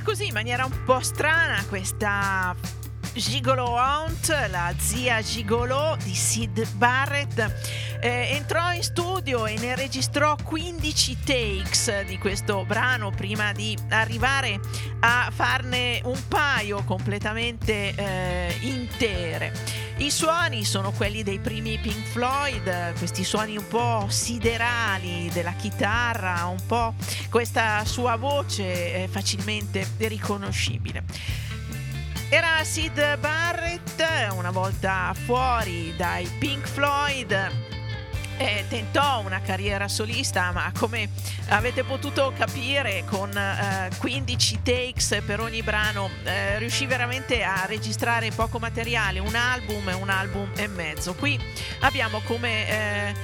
Così 0.07 0.29
in 0.29 0.35
maniera 0.35 0.65
un 0.65 0.85
po' 0.85 1.01
strana 1.01 1.65
questa 1.69 2.55
Gigolo 3.13 3.73
Hunt, 3.73 4.29
la 4.51 4.73
zia 4.79 5.21
Gigolo 5.21 5.97
di 6.05 6.15
Sid 6.15 6.65
Barrett, 6.75 7.99
eh, 8.01 8.29
entrò 8.31 8.73
in 8.73 8.85
studio 8.85 9.47
e 9.47 9.59
ne 9.59 9.75
registrò 9.75 10.37
15 10.41 11.17
takes 11.25 12.05
di 12.05 12.19
questo 12.19 12.65
brano 12.65 13.11
prima 13.11 13.51
di 13.53 13.77
arrivare 13.89 14.61
a 15.01 15.29
farne 15.35 16.01
un 16.05 16.21
paio 16.29 16.85
completamente 16.85 17.93
eh, 17.97 18.57
intere. 18.61 19.53
I 19.99 20.11
suoni 20.11 20.65
sono 20.65 20.93
quelli 20.93 21.23
dei 21.23 21.39
primi 21.39 21.79
Pink 21.79 22.05
Floyd, 22.09 22.99
questi 22.99 23.25
suoni 23.25 23.57
un 23.57 23.67
po' 23.67 24.07
siderali 24.09 25.31
della 25.33 25.53
chitarra, 25.53 26.45
un 26.45 26.61
po' 26.67 26.95
questa 27.31 27.83
sua 27.87 28.17
voce 28.17 29.09
facilmente 29.11 29.89
riconoscibile. 29.97 31.03
Era 32.29 32.63
Sid 32.63 33.19
Barrett, 33.19 34.05
una 34.33 34.51
volta 34.51 35.15
fuori 35.15 35.95
dai 35.97 36.27
Pink 36.39 36.67
Floyd, 36.67 37.66
eh, 38.37 38.65
tentò 38.69 39.21
una 39.21 39.41
carriera 39.41 39.89
solista, 39.89 40.53
ma 40.53 40.71
come 40.79 41.09
avete 41.49 41.85
potuto 41.85 42.33
capire, 42.37 43.05
con 43.07 43.37
eh, 43.37 43.91
15 43.99 44.61
takes 44.63 45.23
per 45.25 45.41
ogni 45.41 45.63
brano, 45.63 46.11
eh, 46.25 46.59
riuscì 46.59 46.87
veramente 46.87 47.43
a 47.43 47.65
registrare 47.67 48.31
poco 48.31 48.59
materiale, 48.59 49.19
un 49.19 49.35
album 49.35 49.89
e 49.89 49.95
un 49.95 50.09
album 50.09 50.51
e 50.57 50.67
mezzo. 50.67 51.15
Qui 51.15 51.39
abbiamo 51.81 52.21
come 52.21 52.69
eh, 52.69 53.15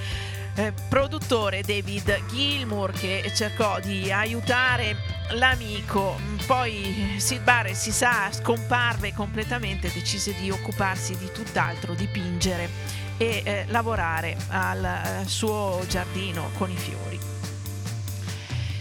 eh, 0.54 0.72
produttore 0.88 1.62
David 1.62 2.26
Gilmour 2.28 2.92
che 2.92 3.30
cercò 3.34 3.80
di 3.80 4.12
aiutare 4.12 4.96
l'amico, 5.30 6.18
poi 6.46 7.14
Sid 7.16 7.42
Barrett 7.42 7.74
si 7.74 7.90
sa 7.90 8.30
scomparve 8.30 9.14
completamente, 9.14 9.90
decise 9.92 10.34
di 10.34 10.50
occuparsi 10.50 11.16
di 11.16 11.30
tutt'altro, 11.32 11.94
dipingere 11.94 13.00
e 13.16 13.42
eh, 13.44 13.64
lavorare 13.68 14.36
al 14.48 14.84
eh, 14.84 15.28
suo 15.28 15.84
giardino 15.88 16.50
con 16.58 16.70
i 16.70 16.76
fiori. 16.76 17.18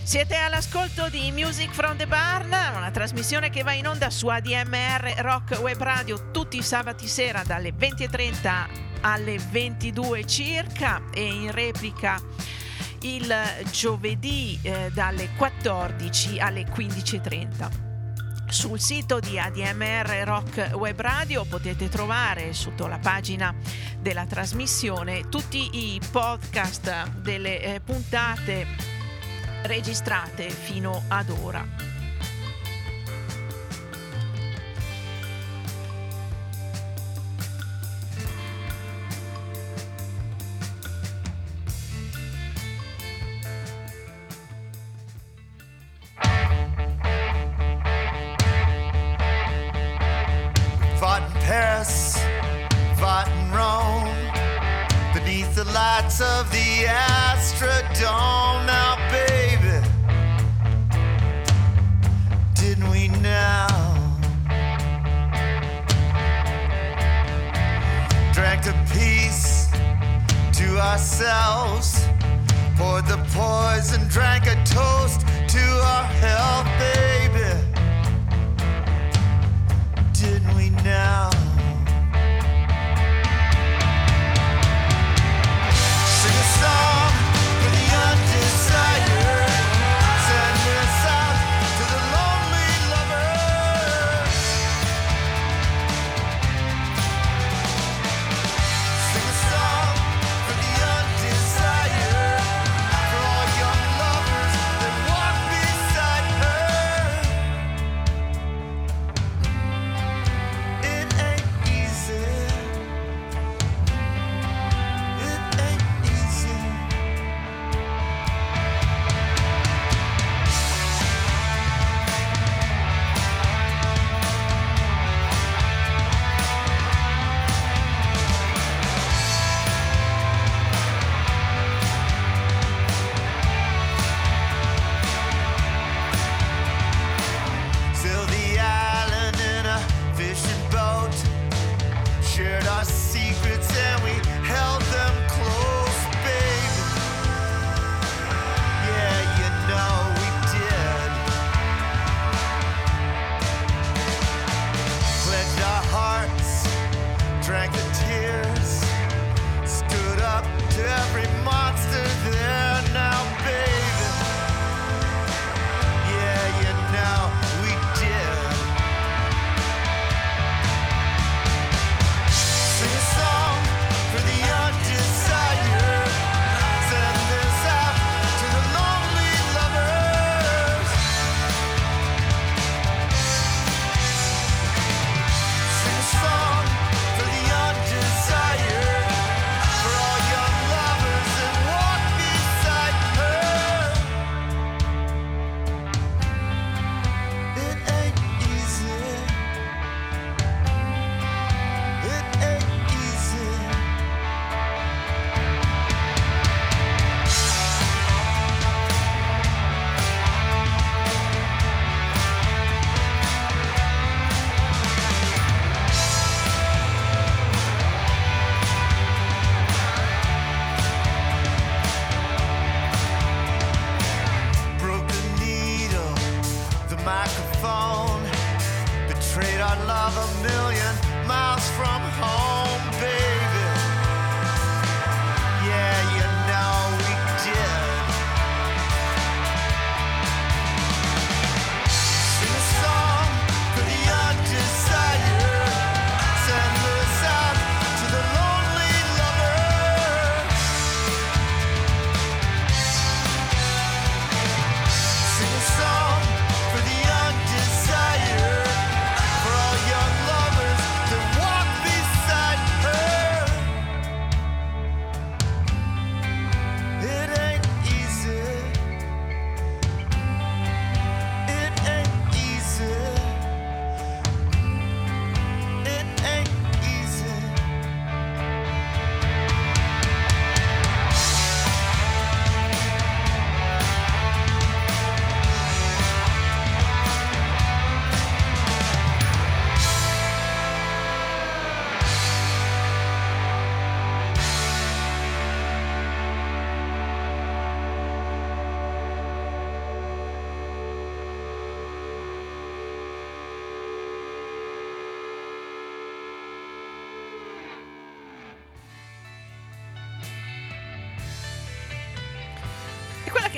Siete 0.03 0.35
all'ascolto 0.35 1.07
di 1.09 1.31
Music 1.31 1.71
from 1.71 1.95
the 1.95 2.05
Barn, 2.05 2.47
una 2.47 2.91
trasmissione 2.91 3.49
che 3.49 3.63
va 3.63 3.71
in 3.71 3.87
onda 3.87 4.09
su 4.09 4.27
ADMR 4.27 5.13
Rock 5.19 5.59
Web 5.61 5.81
Radio 5.81 6.31
tutti 6.31 6.57
i 6.57 6.63
sabati 6.63 7.07
sera 7.07 7.43
dalle 7.43 7.73
20.30 7.73 8.89
alle 9.01 9.37
22 9.51 10.25
circa 10.25 11.03
e 11.13 11.23
in 11.23 11.51
replica 11.51 12.21
il 13.01 13.33
giovedì 13.71 14.59
eh, 14.61 14.91
dalle 14.93 15.29
14 15.37 16.39
alle 16.39 16.65
15.30. 16.65 17.90
Sul 18.51 18.81
sito 18.81 19.21
di 19.21 19.39
ADMR 19.39 20.23
Rock 20.25 20.71
Web 20.73 20.99
Radio 20.99 21.45
potete 21.45 21.87
trovare 21.87 22.51
sotto 22.51 22.85
la 22.85 22.99
pagina 22.99 23.55
della 23.97 24.25
trasmissione 24.25 25.29
tutti 25.29 25.93
i 25.93 26.01
podcast 26.11 27.11
delle 27.21 27.61
eh, 27.61 27.79
puntate 27.79 28.67
registrate 29.63 30.49
fino 30.49 31.01
ad 31.07 31.29
ora. 31.29 31.90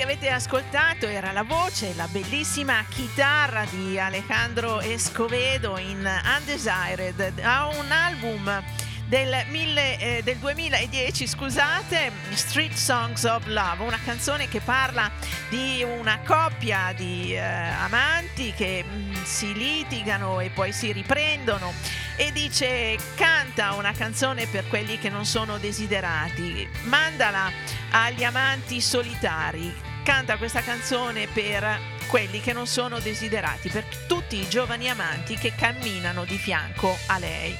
Avete 0.04 0.28
ascoltato 0.28 1.06
era 1.06 1.32
la 1.32 1.44
voce, 1.44 1.94
la 1.94 2.06
bellissima 2.08 2.84
chitarra 2.90 3.64
di 3.70 3.98
Alejandro 3.98 4.82
Escovedo 4.82 5.78
in 5.78 6.06
Undesired, 6.38 7.38
ha 7.42 7.68
un 7.68 7.90
album 7.90 8.62
del, 9.06 9.46
mille- 9.48 9.98
eh, 9.98 10.22
del 10.22 10.36
2010, 10.36 11.26
scusate, 11.26 12.12
Street 12.34 12.74
Songs 12.74 13.24
of 13.24 13.46
Love, 13.46 13.82
una 13.82 13.98
canzone 14.04 14.46
che 14.46 14.60
parla 14.60 15.10
di 15.48 15.82
una 15.82 16.18
coppia 16.22 16.92
di 16.94 17.34
eh, 17.34 17.40
amanti 17.40 18.52
che 18.52 18.84
mm, 18.86 19.12
si 19.22 19.54
litigano 19.54 20.40
e 20.40 20.50
poi 20.50 20.72
si 20.72 20.92
riprendono. 20.92 21.72
E 22.16 22.30
dice 22.30 22.98
canta 23.16 23.72
una 23.72 23.92
canzone 23.92 24.46
per 24.46 24.68
quelli 24.68 24.98
che 24.98 25.08
non 25.08 25.24
sono 25.24 25.56
desiderati, 25.56 26.68
mandala 26.84 27.50
agli 27.90 28.22
amanti 28.22 28.80
solitari, 28.80 29.92
canta 30.04 30.36
questa 30.36 30.60
canzone 30.60 31.26
per 31.28 31.80
quelli 32.08 32.40
che 32.40 32.52
non 32.52 32.66
sono 32.66 33.00
desiderati, 33.00 33.70
per 33.70 33.84
tutti 34.06 34.36
i 34.36 34.46
giovani 34.48 34.90
amanti 34.90 35.36
che 35.36 35.54
camminano 35.56 36.24
di 36.24 36.36
fianco 36.36 36.94
a 37.06 37.18
lei. 37.18 37.56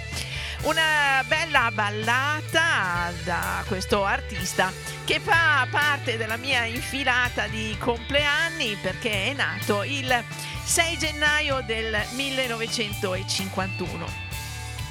Una 0.65 1.25
bella 1.27 1.71
ballata 1.73 3.11
da 3.25 3.65
questo 3.67 4.05
artista 4.05 4.71
che 5.05 5.21
fa 5.21 5.67
parte 5.71 6.19
della 6.19 6.37
mia 6.37 6.65
infilata 6.65 7.47
di 7.47 7.75
compleanni 7.79 8.77
perché 8.81 9.31
è 9.31 9.33
nato 9.33 9.83
il 9.83 10.23
6 10.65 10.99
gennaio 10.99 11.63
del 11.65 11.97
1951. 12.13 14.07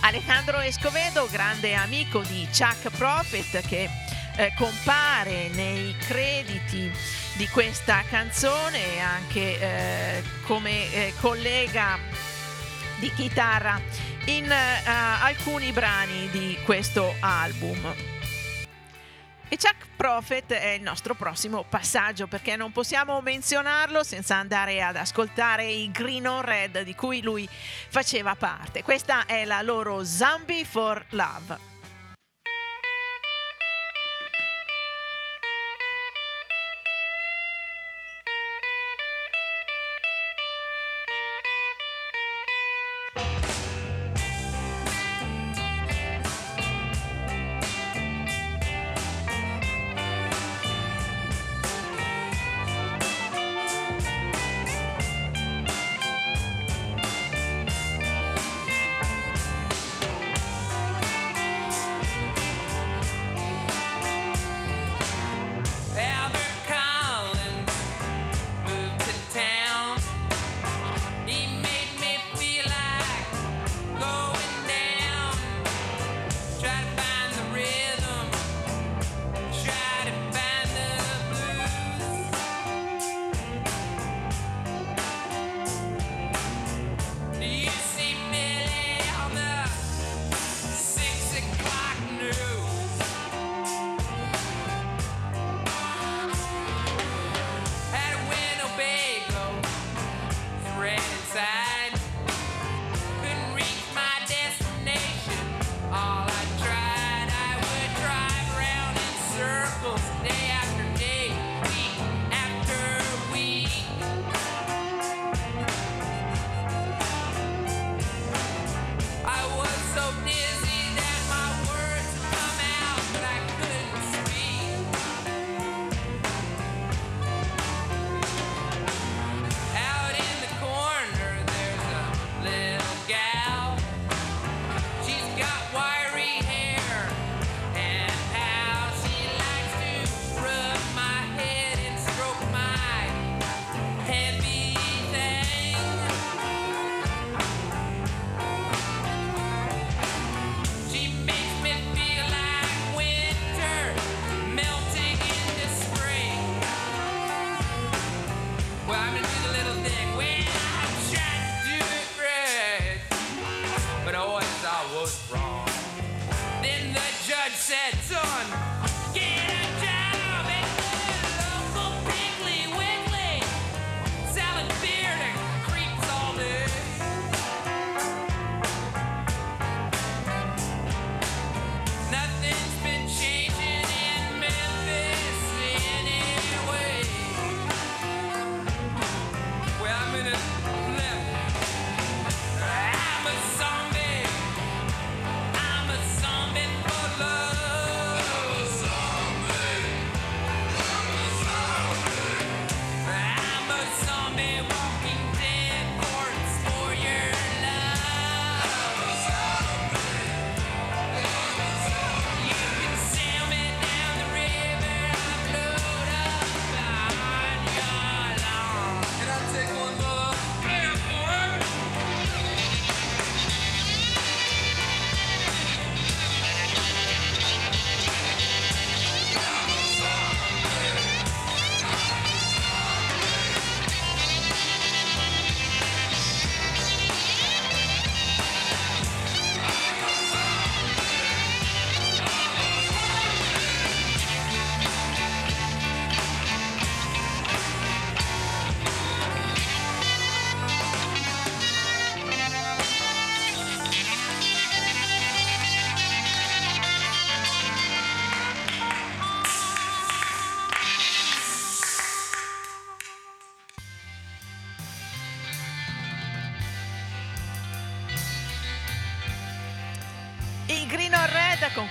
Alejandro 0.01 0.59
Escovedo, 0.59 1.29
grande 1.29 1.75
amico 1.75 2.21
di 2.21 2.47
Chuck 2.51 2.89
Prophet 2.97 3.65
che 3.67 3.87
eh, 4.35 4.53
compare 4.57 5.49
nei 5.49 5.95
crediti 5.99 6.91
di 7.35 7.47
questa 7.47 8.03
canzone 8.09 8.99
anche 8.99 9.59
eh, 9.59 10.23
come 10.45 10.93
eh, 10.93 11.13
collega 11.19 11.97
di 12.99 13.11
chitarra 13.11 13.81
in 14.25 14.49
eh, 14.51 14.81
alcuni 14.85 15.71
brani 15.71 16.29
di 16.29 16.57
questo 16.63 17.15
album. 17.19 17.93
E 19.49 19.57
Chuck 19.57 19.87
Prophet 19.95 20.51
è 20.53 20.69
il 20.69 20.81
nostro 20.81 21.13
prossimo 21.13 21.63
passaggio 21.67 22.27
perché 22.27 22.55
non 22.55 22.71
possiamo 22.71 23.21
menzionarlo 23.21 24.03
senza 24.03 24.35
andare 24.35 24.81
ad 24.81 24.95
ascoltare 24.95 25.65
i 25.65 25.91
Green 25.91 26.27
on 26.27 26.41
Red 26.41 26.81
di 26.81 26.95
cui 26.95 27.21
lui 27.21 27.47
faceva 27.49 28.35
parte. 28.35 28.81
Questa 28.83 29.25
è 29.25 29.45
la 29.45 29.61
loro 29.61 30.03
Zombie 30.03 30.65
for 30.65 31.05
Love. 31.09 31.72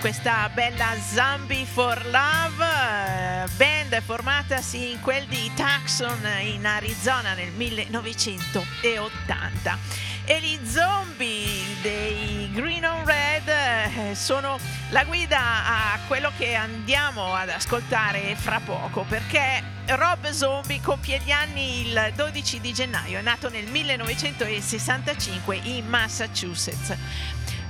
Questa 0.03 0.51
bella 0.53 0.95
Zombie 1.15 1.65
for 1.65 2.05
Love, 2.07 2.65
eh, 2.65 3.47
band 3.57 4.03
formatasi 4.03 4.91
in 4.91 5.01
quel 5.01 5.25
di 5.27 5.49
Tucson 5.55 6.19
in 6.41 6.67
Arizona 6.67 7.35
nel 7.35 7.53
1980. 7.53 9.79
E 10.25 10.41
gli 10.41 10.59
zombie 10.67 11.77
dei 11.83 12.51
Green 12.53 12.85
on 12.85 13.05
Red 13.05 13.49
eh, 13.49 14.17
sono 14.17 14.59
la 14.91 15.05
guida 15.05 15.39
a 15.39 16.01
quello 16.09 16.33
che 16.37 16.57
andiamo 16.57 17.37
ad 17.37 17.51
ascoltare 17.51 18.35
fra 18.35 18.59
poco 18.59 19.05
perché 19.09 19.63
Rob 19.87 20.29
Zombie 20.31 20.81
compie 20.81 21.21
gli 21.25 21.31
anni 21.31 21.89
il 21.89 22.13
12 22.17 22.61
di 22.61 22.73
gennaio, 22.73 23.19
è 23.19 23.23
nato 23.23 23.49
nel 23.49 23.67
1965 23.67 25.61
in 25.63 25.87
Massachusetts. 25.87 26.97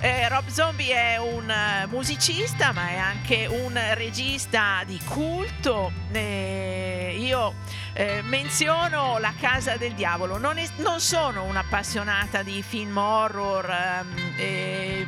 Eh, 0.05 0.29
Rob 0.29 0.49
Zombie 0.49 0.93
è 0.93 1.17
un 1.17 1.49
uh, 1.49 1.89
musicista, 1.89 2.73
ma 2.73 2.89
è 2.89 2.97
anche 2.97 3.47
un 3.47 3.81
regista 3.95 4.83
di 4.85 5.01
culto. 5.05 5.93
Eh, 6.11 7.15
io 7.21 7.55
eh, 7.93 8.21
menziono 8.23 9.19
La 9.19 9.33
Casa 9.39 9.77
del 9.77 9.93
Diavolo. 9.93 10.39
Non, 10.39 10.59
è, 10.59 10.69
non, 10.79 10.99
sono 10.99 11.45
un'appassionata 11.45 12.43
di 12.43 12.65
film 12.65 12.97
horror 12.97 14.05
e 14.39 15.07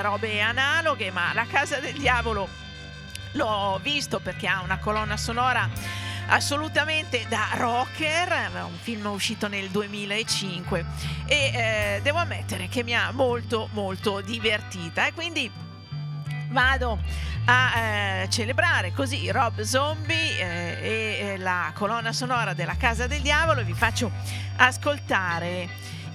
robe 0.00 0.40
analoghe, 0.40 1.10
ma 1.10 1.34
La 1.34 1.44
Casa 1.44 1.76
del 1.76 1.98
Diavolo 1.98 2.48
l'ho 3.32 3.78
visto 3.82 4.20
perché 4.20 4.46
ha 4.46 4.62
una 4.62 4.78
colonna 4.78 5.18
sonora 5.18 5.68
assolutamente 6.28 7.26
da 7.28 7.48
rocker, 7.54 8.50
un 8.64 8.78
film 8.80 9.06
uscito 9.06 9.48
nel 9.48 9.68
2005 9.68 10.84
e 11.26 11.34
eh, 11.34 12.00
devo 12.02 12.18
ammettere 12.18 12.68
che 12.68 12.82
mi 12.82 12.94
ha 12.94 13.10
molto 13.12 13.68
molto 13.72 14.20
divertita. 14.20 15.06
E 15.06 15.12
quindi 15.12 15.50
vado 16.48 16.98
a 17.46 17.78
eh, 17.78 18.28
celebrare 18.30 18.92
così 18.92 19.30
Rob 19.30 19.60
Zombie 19.62 20.38
eh, 20.38 21.32
e 21.32 21.36
la 21.38 21.72
colonna 21.74 22.12
sonora 22.12 22.52
della 22.52 22.76
Casa 22.76 23.06
del 23.06 23.20
Diavolo. 23.20 23.60
E 23.60 23.64
vi 23.64 23.74
faccio 23.74 24.10
ascoltare 24.56 25.68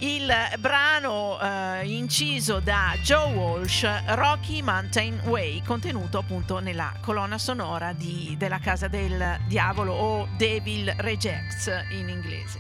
il 0.03 0.29
brano 0.59 1.39
eh, 1.39 1.87
inciso 1.87 2.59
da 2.59 2.93
Joe 3.01 3.31
Walsh, 3.33 3.87
Rocky 4.15 4.61
Mountain 4.61 5.21
Way, 5.23 5.63
contenuto 5.63 6.17
appunto 6.17 6.59
nella 6.59 6.93
colonna 7.01 7.37
sonora 7.37 7.93
di, 7.93 8.35
della 8.37 8.59
Casa 8.59 8.89
del 8.89 9.39
Diavolo 9.47 9.93
o 9.93 10.27
Devil 10.35 10.93
Rejects 10.97 11.71
in 11.91 12.09
inglese. 12.09 12.59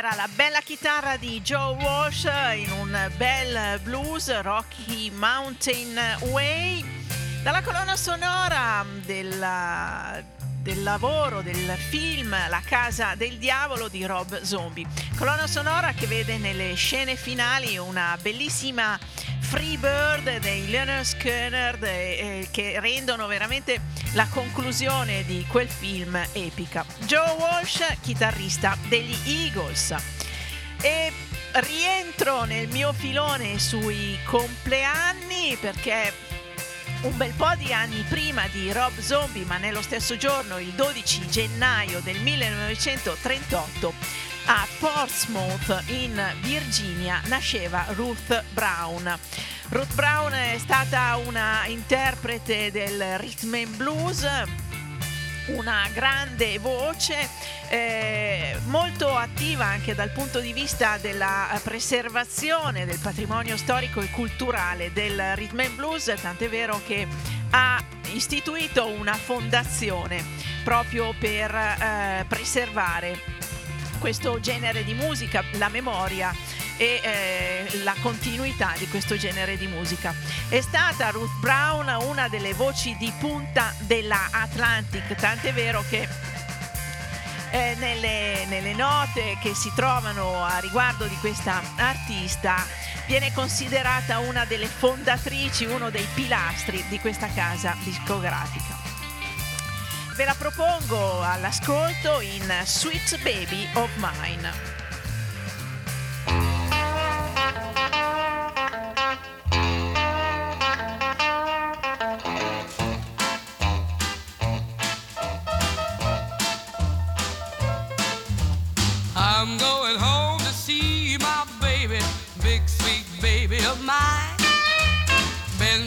Era 0.00 0.14
la 0.14 0.28
bella 0.34 0.60
chitarra 0.62 1.18
di 1.18 1.42
Joe 1.42 1.74
Walsh 1.74 2.24
in 2.54 2.70
un 2.70 3.12
bel 3.18 3.78
blues 3.82 4.34
Rocky 4.40 5.10
Mountain 5.10 6.16
Way 6.30 6.82
dalla 7.42 7.60
colonna 7.60 7.96
sonora 7.96 8.82
della, 9.04 10.22
del 10.62 10.82
lavoro 10.82 11.42
del 11.42 11.76
film 11.76 12.30
La 12.30 12.62
casa 12.64 13.14
del 13.14 13.36
diavolo 13.36 13.88
di 13.88 14.06
Rob 14.06 14.40
Zombie. 14.40 14.86
Colonna 15.18 15.46
sonora 15.46 15.92
che 15.92 16.06
vede 16.06 16.38
nelle 16.38 16.72
scene 16.76 17.14
finali 17.14 17.76
una 17.76 18.16
bellissima 18.22 18.98
Free 19.50 19.78
Bird 19.78 20.38
dei 20.38 20.70
Leonard 20.70 21.04
Skinner 21.04 21.76
eh, 21.82 22.46
che 22.52 22.78
rendono 22.78 23.26
veramente 23.26 23.80
la 24.12 24.24
conclusione 24.30 25.24
di 25.24 25.44
quel 25.48 25.68
film 25.68 26.16
epica. 26.32 26.86
Joe 27.00 27.34
Walsh, 27.36 27.82
chitarrista 28.00 28.78
degli 28.86 29.16
Eagles. 29.24 29.92
E 30.80 31.12
rientro 31.54 32.44
nel 32.44 32.68
mio 32.68 32.92
filone 32.92 33.58
sui 33.58 34.16
compleanni 34.24 35.58
perché 35.60 36.12
un 37.02 37.16
bel 37.16 37.32
po' 37.32 37.52
di 37.56 37.72
anni 37.72 38.04
prima 38.08 38.46
di 38.52 38.70
Rob 38.70 38.96
Zombie, 39.00 39.44
ma 39.46 39.58
nello 39.58 39.82
stesso 39.82 40.16
giorno, 40.16 40.60
il 40.60 40.70
12 40.74 41.28
gennaio 41.28 41.98
del 42.04 42.20
1938, 42.20 43.94
a 44.52 44.66
Portsmouth 44.80 45.84
in 45.86 46.20
Virginia 46.40 47.20
nasceva 47.26 47.84
Ruth 47.90 48.42
Brown. 48.52 49.16
Ruth 49.68 49.94
Brown 49.94 50.32
è 50.32 50.56
stata 50.58 51.16
una 51.24 51.66
interprete 51.66 52.72
del 52.72 53.16
rhythm 53.18 53.54
and 53.54 53.76
blues, 53.76 54.26
una 55.54 55.88
grande 55.92 56.58
voce, 56.58 57.28
eh, 57.68 58.58
molto 58.64 59.16
attiva 59.16 59.66
anche 59.66 59.94
dal 59.94 60.10
punto 60.10 60.40
di 60.40 60.52
vista 60.52 60.98
della 60.98 61.56
preservazione 61.62 62.84
del 62.86 62.98
patrimonio 62.98 63.56
storico 63.56 64.00
e 64.00 64.10
culturale 64.10 64.92
del 64.92 65.36
rhythm 65.36 65.60
and 65.60 65.74
blues, 65.76 66.12
tant'è 66.20 66.48
vero 66.48 66.80
che 66.84 67.06
ha 67.50 67.80
istituito 68.12 68.88
una 68.88 69.14
fondazione 69.14 70.24
proprio 70.64 71.14
per 71.20 71.54
eh, 71.54 72.24
preservare 72.26 73.39
questo 74.00 74.40
genere 74.40 74.82
di 74.82 74.94
musica, 74.94 75.44
la 75.52 75.68
memoria 75.68 76.34
e 76.76 77.00
eh, 77.02 77.82
la 77.84 77.94
continuità 78.00 78.72
di 78.78 78.88
questo 78.88 79.16
genere 79.16 79.56
di 79.56 79.66
musica. 79.66 80.14
È 80.48 80.60
stata 80.60 81.10
Ruth 81.10 81.38
Brown 81.38 81.86
una 82.08 82.26
delle 82.28 82.54
voci 82.54 82.96
di 82.98 83.12
punta 83.20 83.72
della 83.80 84.30
Atlantic, 84.30 85.14
tant'è 85.14 85.52
vero 85.52 85.84
che 85.88 86.08
eh, 87.50 87.76
nelle, 87.78 88.46
nelle, 88.46 88.72
note 88.72 89.36
che 89.42 89.54
si 89.54 89.70
trovano 89.74 90.42
a 90.42 90.58
riguardo 90.58 91.04
di 91.04 91.16
questa 91.16 91.60
artista 91.76 92.64
viene 93.06 93.32
considerata 93.34 94.20
una 94.20 94.44
delle 94.46 94.66
fondatrici, 94.66 95.66
uno 95.66 95.90
dei 95.90 96.06
pilastri 96.14 96.82
di 96.88 96.98
questa 96.98 97.28
casa 97.28 97.76
discografica 97.84 98.79
ve 100.20 100.26
la 100.26 100.34
propongo 100.34 101.22
all'ascolto 101.22 102.20
in 102.20 102.52
Sweet 102.64 103.22
Baby 103.22 103.66
of 103.72 103.88
Mine. 103.96 104.52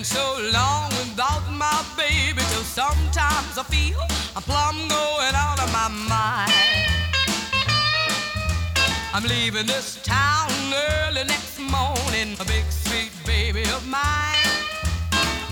So 0.04 0.38
long 0.52 0.90
without 0.90 1.50
my 1.50 1.82
baby 1.96 2.43
sometimes 2.74 3.56
I 3.56 3.64
feel 3.70 4.02
I'm 4.36 4.42
plumb 4.42 4.88
going 4.88 5.36
out 5.36 5.60
of 5.62 5.70
my 5.72 5.90
mind. 6.10 6.52
I'm 9.14 9.24
leaving 9.26 9.68
this 9.68 10.02
town 10.02 10.50
early 10.90 11.24
next 11.24 11.60
morning, 11.60 12.36
a 12.40 12.46
big 12.46 12.66
sweet 12.72 13.12
baby 13.28 13.62
of 13.76 13.86
mine. 13.88 14.50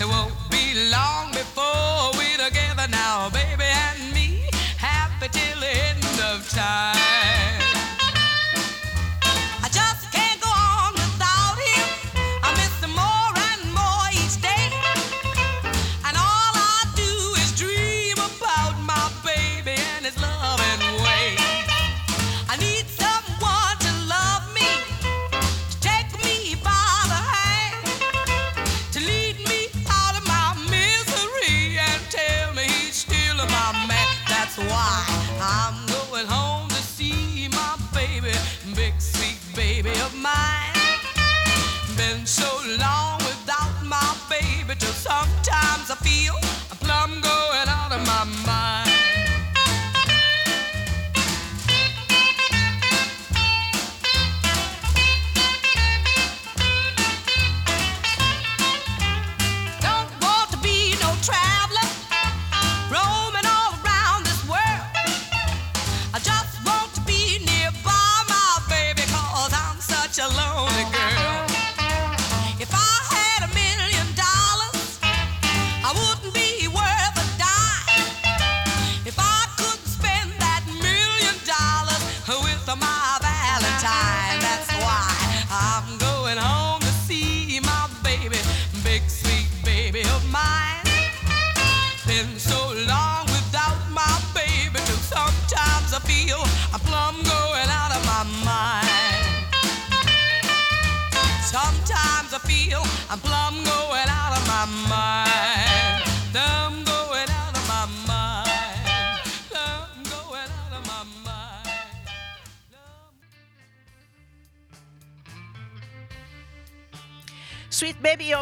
It 0.02 0.08
won't 0.08 0.34
be 0.50 0.90
long 0.90 1.30
before 1.32 2.10
we're 2.18 2.42
together 2.44 2.88
now, 2.90 3.30
baby 3.30 3.70
and 3.70 4.14
me, 4.16 4.50
happy 4.78 5.28
till 5.30 5.60
the 5.60 5.70
end 5.90 6.20
of 6.34 6.50
time. 6.50 7.81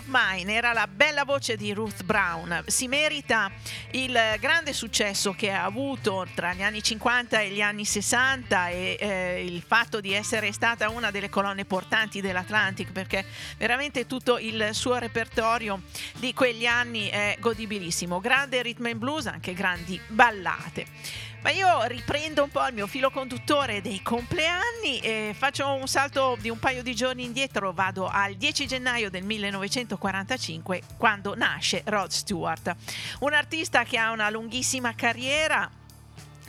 Mine 0.10 0.54
era 0.54 0.74
la 0.74 0.88
bella 0.88 1.24
voce 1.24 1.56
di 1.56 1.72
Ruth 1.72 2.04
Brown. 2.04 2.64
Si 2.66 2.88
merita 2.88 3.52
il 3.92 4.18
grande 4.40 4.74
successo 4.74 5.34
che 5.34 5.52
ha 5.52 5.64
avuto 5.64 6.26
tra 6.34 6.54
gli 6.54 6.64
anni 6.64 6.82
50 6.82 7.40
e 7.40 7.50
gli 7.52 7.62
anni 7.62 7.86
60 7.86 8.70
e 8.70 8.98
eh, 9.00 9.46
il 9.46 9.62
fatto 9.62 10.02
di 10.02 10.14
essere 10.14 10.52
stata 10.52 10.90
una 10.90 11.12
delle 11.12 11.30
colonne 11.30 11.64
portanti 11.64 12.22
dell'Atlantic 12.22 12.92
perché 12.92 13.24
veramente 13.58 14.08
tutto 14.08 14.40
il 14.40 14.70
suo 14.72 14.98
repertorio 14.98 15.84
di 16.18 16.34
quegli 16.34 16.66
anni 16.66 17.08
è 17.10 17.38
godibilissimo. 17.40 18.20
Grande 18.20 18.64
rhythm 18.64 18.88
and 18.88 18.96
blues, 18.98 19.28
anche 19.28 19.54
grandi 19.54 20.00
ballate. 20.08 21.28
Ma 21.42 21.52
io 21.52 21.84
riprendo 21.84 22.44
un 22.44 22.50
po' 22.50 22.68
il 22.68 22.74
mio 22.74 22.86
filo 22.86 23.12
conduttore 23.12 23.82
dei 23.82 24.02
compleanni 24.02 25.00
e 25.02 25.34
faccio 25.38 25.72
un 25.72 25.88
salto 25.88 26.38
di 26.40 26.50
un 26.50 26.60
paio 26.60 26.84
di 26.84 26.94
giorni 26.94 27.24
indietro, 27.24 27.72
vado 27.72 28.08
al 28.08 28.36
10 28.36 28.68
gennaio 28.68 29.10
del 29.10 29.24
1945 29.24 30.82
quando 30.98 31.36
nasce 31.36 31.82
Rod 31.86 32.10
Stewart, 32.10 32.76
un 33.20 33.32
artista 33.32 33.84
che 33.86 33.98
ha 33.98 34.12
una 34.12 34.30
lunghissima 34.30 34.94
carriera 34.96 35.70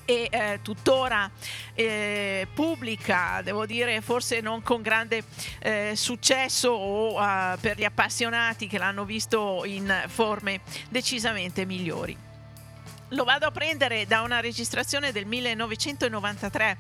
e 0.04 0.28
eh, 0.28 0.58
tuttora 0.60 1.30
eh, 1.74 2.48
pubblica, 2.52 3.42
devo 3.44 3.66
dire 3.66 4.00
forse 4.00 4.40
non 4.40 4.60
con 4.62 4.82
grande 4.82 5.22
eh, 5.60 5.92
successo 5.94 6.70
o 6.70 7.22
eh, 7.22 7.56
per 7.60 7.78
gli 7.78 7.84
appassionati 7.84 8.66
che 8.66 8.78
l'hanno 8.78 9.04
visto 9.04 9.64
in 9.64 10.04
forme 10.08 10.62
decisamente 10.88 11.64
migliori 11.64 12.29
lo 13.10 13.24
vado 13.24 13.46
a 13.46 13.50
prendere 13.50 14.06
da 14.06 14.22
una 14.22 14.40
registrazione 14.40 15.12
del 15.12 15.26
1993 15.26 16.78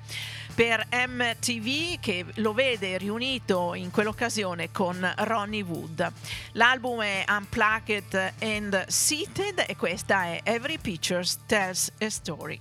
per 0.54 0.86
MTV 0.90 1.98
che 2.00 2.24
lo 2.36 2.52
vede 2.52 2.98
riunito 2.98 3.74
in 3.74 3.90
quell'occasione 3.90 4.70
con 4.70 5.10
Ronnie 5.18 5.62
Wood. 5.62 6.12
L'album 6.52 7.00
è 7.02 7.24
Unplugged 7.28 8.34
and 8.40 8.86
Seated 8.86 9.64
e 9.66 9.76
questa 9.76 10.24
è 10.24 10.40
Every 10.44 10.78
Picture 10.78 11.24
Tells 11.46 11.92
a 11.98 12.10
Story. 12.10 12.60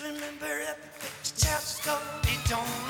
Remember 0.00 0.20
that 0.64 0.78
the 0.80 1.00
picture's 1.00 1.80
gonna 1.84 2.28
don't. 2.48 2.87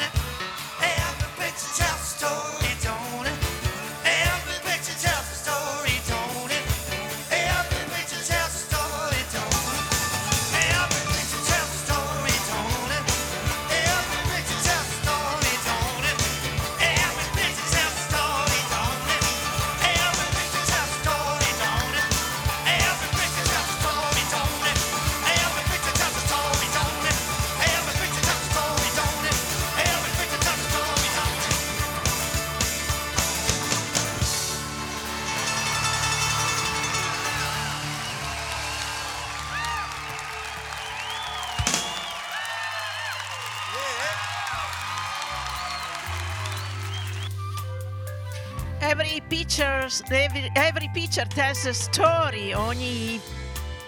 Every, 50.58 50.88
picture 50.92 51.26
tells 51.26 51.64
a 51.66 51.72
story, 51.72 52.52
ogni 52.52 53.20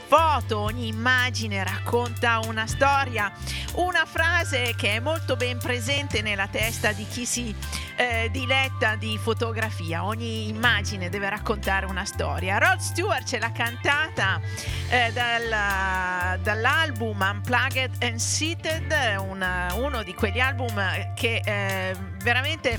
foto, 0.07 0.61
ogni 0.61 0.89
immagine 0.89 1.65
racconta 1.65 2.41
una 2.45 2.67
storia, 2.67 3.33
una 3.75 4.05
frase 4.05 4.75
che 4.77 4.97
è 4.97 5.01
molto 5.01 5.37
ben 5.37 5.59
presente 5.59 6.23
nella 6.23 6.47
testa 6.47 6.93
di 6.93 7.07
chi 7.07 7.25
si 7.25 7.55
eh, 7.97 8.29
diletta 8.31 8.95
di 8.95 9.19
fotografia. 9.19 10.05
Ogni 10.05 10.49
immagine 10.49 11.09
deve 11.09 11.29
raccontare 11.29 11.87
una 11.87 12.05
storia. 12.05 12.59
Rod 12.59 12.79
Stewart 12.79 13.27
ce 13.27 13.39
l'ha 13.39 13.53
cantata 13.53 14.41
eh, 14.89 15.13
dal, 15.13 16.41
dall'album 16.41 17.21
Unplugged 17.21 18.03
and 18.03 18.17
Seated, 18.17 18.93
una, 19.19 19.73
uno 19.75 20.03
di 20.03 20.15
quegli 20.15 20.41
album 20.41 20.75
che 21.15 21.41
eh, 21.45 21.97
veramente 22.23 22.79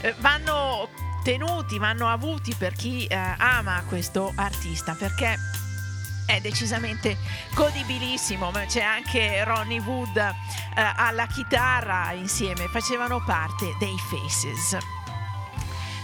eh, 0.00 0.14
vanno 0.18 0.88
tenuti, 1.22 1.78
vanno 1.78 2.08
avuti 2.08 2.54
per 2.56 2.74
chi 2.74 3.06
eh, 3.06 3.16
ama 3.16 3.82
questo 3.88 4.32
artista 4.34 4.94
perché 4.94 5.38
è 6.26 6.40
decisamente 6.40 7.16
godibilissimo. 7.54 8.50
C'è 8.50 8.82
anche 8.82 9.44
Ronnie 9.44 9.80
Wood 9.80 10.16
eh, 10.16 10.32
alla 10.74 11.26
chitarra 11.26 12.12
insieme, 12.12 12.68
facevano 12.68 13.22
parte 13.24 13.74
dei 13.78 13.96
Faces. 14.10 15.01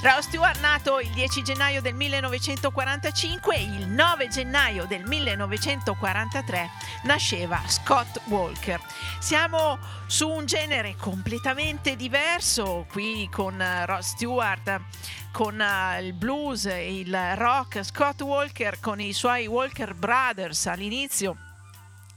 Rao 0.00 0.22
Stewart 0.22 0.60
nato 0.60 1.00
il 1.00 1.10
10 1.10 1.42
gennaio 1.42 1.82
del 1.82 1.94
1945 1.94 3.56
e 3.56 3.62
il 3.62 3.88
9 3.88 4.28
gennaio 4.28 4.86
del 4.86 5.04
1943 5.04 6.70
nasceva 7.02 7.60
Scott 7.66 8.20
Walker. 8.26 8.80
Siamo 9.18 9.76
su 10.06 10.28
un 10.28 10.46
genere 10.46 10.94
completamente 10.96 11.96
diverso 11.96 12.86
qui 12.92 13.28
con 13.28 13.60
Rod 13.86 14.02
Stewart 14.02 14.80
con 15.32 15.58
uh, 15.58 16.00
il 16.00 16.12
blues 16.12 16.66
e 16.66 17.00
il 17.00 17.34
rock, 17.34 17.82
Scott 17.82 18.20
Walker 18.22 18.78
con 18.78 19.00
i 19.00 19.12
suoi 19.12 19.48
Walker 19.48 19.94
Brothers 19.94 20.66
all'inizio 20.66 21.47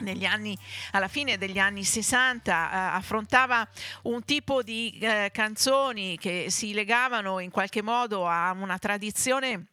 negli 0.01 0.25
anni, 0.25 0.57
alla 0.91 1.07
fine 1.07 1.37
degli 1.37 1.59
anni 1.59 1.83
60 1.83 2.51
eh, 2.51 2.75
affrontava 2.97 3.67
un 4.03 4.23
tipo 4.25 4.61
di 4.61 4.97
eh, 4.99 5.29
canzoni 5.31 6.17
che 6.17 6.47
si 6.49 6.73
legavano 6.73 7.39
in 7.39 7.51
qualche 7.51 7.81
modo 7.81 8.27
a 8.27 8.51
una 8.51 8.77
tradizione 8.77 9.67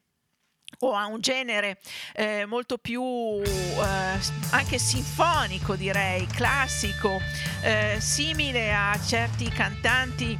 o 0.80 0.92
a 0.92 1.06
un 1.06 1.20
genere 1.20 1.80
eh, 2.14 2.44
molto 2.46 2.78
più 2.78 3.02
eh, 3.02 4.18
anche 4.50 4.78
sinfonico 4.78 5.74
direi, 5.74 6.26
classico, 6.26 7.18
eh, 7.62 7.96
simile 8.00 8.72
a 8.74 8.98
certi 9.00 9.48
cantanti 9.48 10.38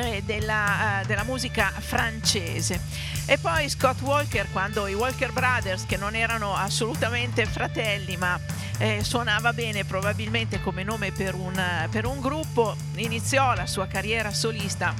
eh, 0.00 0.22
della, 0.24 1.00
uh, 1.02 1.06
della, 1.06 1.24
musica 1.24 1.72
francese. 1.76 2.80
E 3.26 3.38
poi 3.38 3.68
Scott 3.68 4.00
Walker, 4.00 4.50
quando 4.50 4.86
i 4.86 4.94
Walker 4.94 5.32
Brothers, 5.32 5.86
che 5.86 5.96
non 5.96 6.14
erano 6.14 6.54
assolutamente 6.54 7.46
fratelli, 7.46 8.16
ma 8.16 8.38
eh, 8.78 9.04
suonava 9.04 9.52
bene 9.52 9.84
probabilmente 9.84 10.60
come 10.60 10.82
nome 10.82 11.12
per 11.12 11.34
un, 11.34 11.62
per 11.90 12.06
un 12.06 12.20
gruppo, 12.20 12.76
iniziò 12.96 13.54
la 13.54 13.66
sua 13.66 13.86
carriera 13.86 14.32
solista 14.32 14.94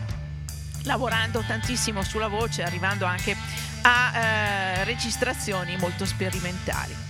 lavorando 0.84 1.42
tantissimo 1.46 2.02
sulla 2.02 2.28
voce, 2.28 2.62
arrivando 2.62 3.04
anche 3.04 3.36
a 3.82 4.16
eh, 4.16 4.84
registrazioni 4.84 5.76
molto 5.76 6.04
sperimentali. 6.04 7.09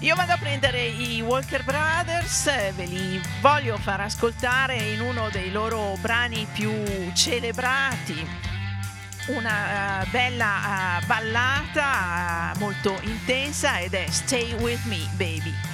Io 0.00 0.14
vado 0.16 0.32
a 0.32 0.36
prendere 0.36 0.86
i 0.86 1.22
Walker 1.22 1.64
Brothers, 1.64 2.44
ve 2.74 2.84
li 2.84 3.22
voglio 3.40 3.78
far 3.78 4.00
ascoltare 4.02 4.76
in 4.76 5.00
uno 5.00 5.30
dei 5.30 5.50
loro 5.50 5.96
brani 6.00 6.46
più 6.52 6.72
celebrati, 7.14 8.26
una 9.28 10.02
uh, 10.02 10.10
bella 10.10 11.00
uh, 11.00 11.06
ballata 11.06 12.52
uh, 12.54 12.58
molto 12.58 12.98
intensa 13.02 13.78
ed 13.78 13.94
è 13.94 14.06
Stay 14.10 14.52
With 14.54 14.84
Me 14.84 15.08
Baby. 15.12 15.73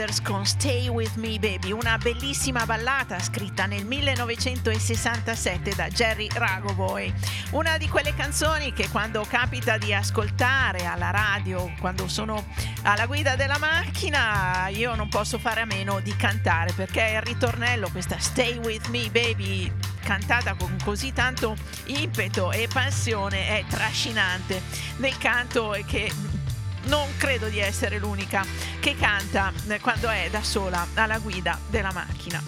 Brothers 0.00 0.22
con 0.22 0.46
Stay 0.46 0.88
With 0.88 1.16
Me 1.16 1.38
Baby, 1.38 1.72
una 1.72 1.98
bellissima 1.98 2.64
ballata 2.64 3.18
scritta 3.18 3.66
nel 3.66 3.84
1967 3.84 5.74
da 5.74 5.88
Jerry 5.88 6.26
Ragovoy. 6.32 7.12
Una 7.50 7.76
di 7.76 7.86
quelle 7.86 8.14
canzoni 8.14 8.72
che 8.72 8.88
quando 8.88 9.26
capita 9.28 9.76
di 9.76 9.92
ascoltare 9.92 10.86
alla 10.86 11.10
radio, 11.10 11.70
quando 11.80 12.08
sono 12.08 12.46
alla 12.82 13.04
guida 13.04 13.36
della 13.36 13.58
macchina, 13.58 14.68
io 14.68 14.94
non 14.94 15.10
posso 15.10 15.38
fare 15.38 15.60
a 15.60 15.66
meno 15.66 16.00
di 16.00 16.16
cantare 16.16 16.72
perché 16.72 17.16
il 17.16 17.20
ritornello, 17.20 17.90
questa 17.90 18.18
Stay 18.18 18.56
With 18.56 18.86
Me 18.86 19.10
Baby, 19.10 19.70
cantata 20.02 20.54
con 20.54 20.78
così 20.82 21.12
tanto 21.12 21.54
impeto 21.86 22.52
e 22.52 22.68
passione, 22.72 23.48
è 23.48 23.64
trascinante 23.68 24.62
nel 24.96 25.18
canto 25.18 25.76
che 25.84 26.10
non 26.84 27.08
credo 27.16 27.48
di 27.48 27.58
essere 27.58 27.98
l'unica 27.98 28.44
che 28.80 28.96
canta 28.96 29.52
eh, 29.68 29.80
quando 29.80 30.08
è 30.08 30.28
da 30.30 30.42
sola 30.42 30.86
alla 30.94 31.18
guida 31.18 31.58
della 31.68 31.92
macchina. 31.92 32.42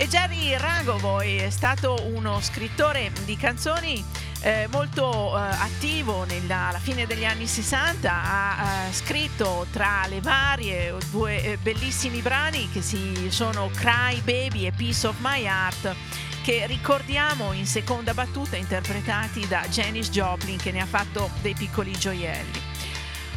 E 0.00 0.06
Jerry 0.06 0.56
Ragovoy 0.56 1.38
è 1.38 1.50
stato 1.50 1.96
uno 2.06 2.40
scrittore 2.40 3.10
di 3.24 3.36
canzoni 3.36 4.04
eh, 4.42 4.68
molto 4.70 5.36
eh, 5.36 5.40
attivo 5.40 6.24
nella, 6.24 6.68
alla 6.68 6.78
fine 6.78 7.04
degli 7.04 7.24
anni 7.24 7.48
60, 7.48 8.10
ha 8.10 8.86
eh, 8.86 8.92
scritto 8.92 9.66
tra 9.72 10.06
le 10.08 10.20
varie 10.20 10.94
due 11.10 11.42
eh, 11.42 11.56
bellissimi 11.56 12.20
brani 12.20 12.70
che 12.70 12.80
si 12.80 13.26
sono 13.30 13.70
Cry 13.74 14.20
Baby 14.20 14.66
e 14.66 14.72
Piece 14.72 15.08
of 15.08 15.16
My 15.18 15.44
Heart 15.44 15.94
che 16.42 16.66
ricordiamo 16.66 17.52
in 17.52 17.66
seconda 17.66 18.14
battuta 18.14 18.56
interpretati 18.56 19.46
da 19.48 19.66
Janis 19.68 20.08
Joplin 20.10 20.56
che 20.56 20.70
ne 20.70 20.80
ha 20.80 20.86
fatto 20.86 21.28
dei 21.42 21.54
piccoli 21.54 21.90
gioielli. 21.92 22.67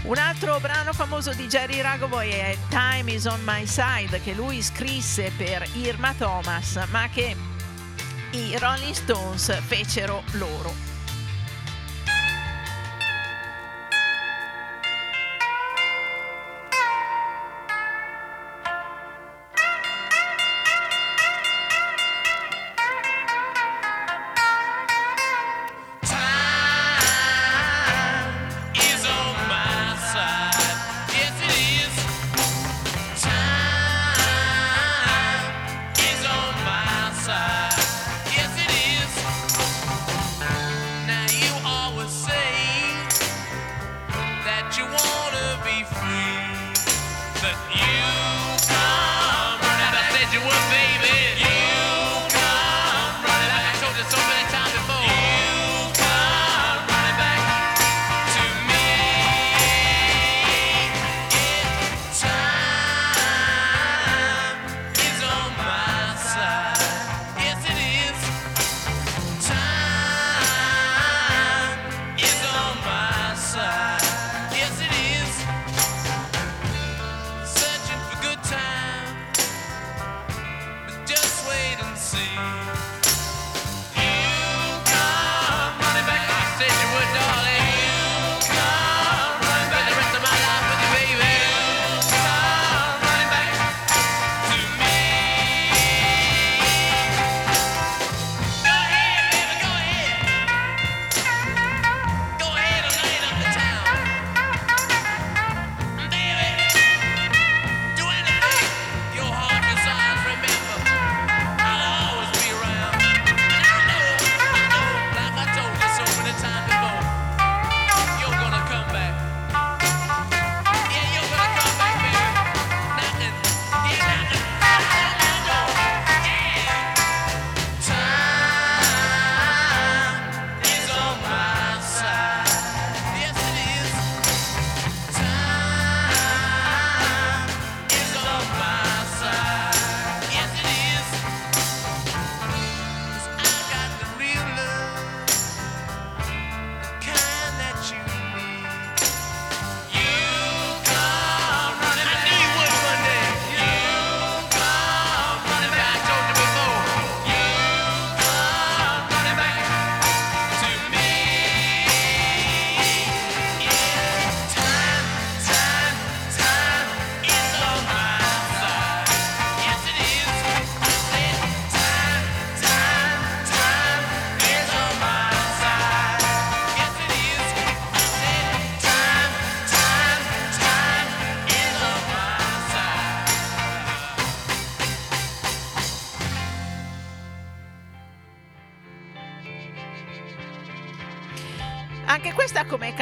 Un 0.03 0.17
altro 0.17 0.59
brano 0.59 0.93
famoso 0.93 1.31
di 1.31 1.47
Jerry 1.47 1.79
Ragovoy 1.79 2.29
è 2.31 2.57
Time 2.69 3.11
is 3.11 3.25
on 3.25 3.39
my 3.45 3.67
side 3.67 4.19
che 4.21 4.33
lui 4.33 4.63
scrisse 4.63 5.31
per 5.37 5.63
Irma 5.73 6.15
Thomas 6.17 6.83
ma 6.89 7.07
che 7.07 7.35
i 8.31 8.57
Rolling 8.57 8.95
Stones 8.95 9.55
fecero 9.61 10.23
loro. 10.31 10.90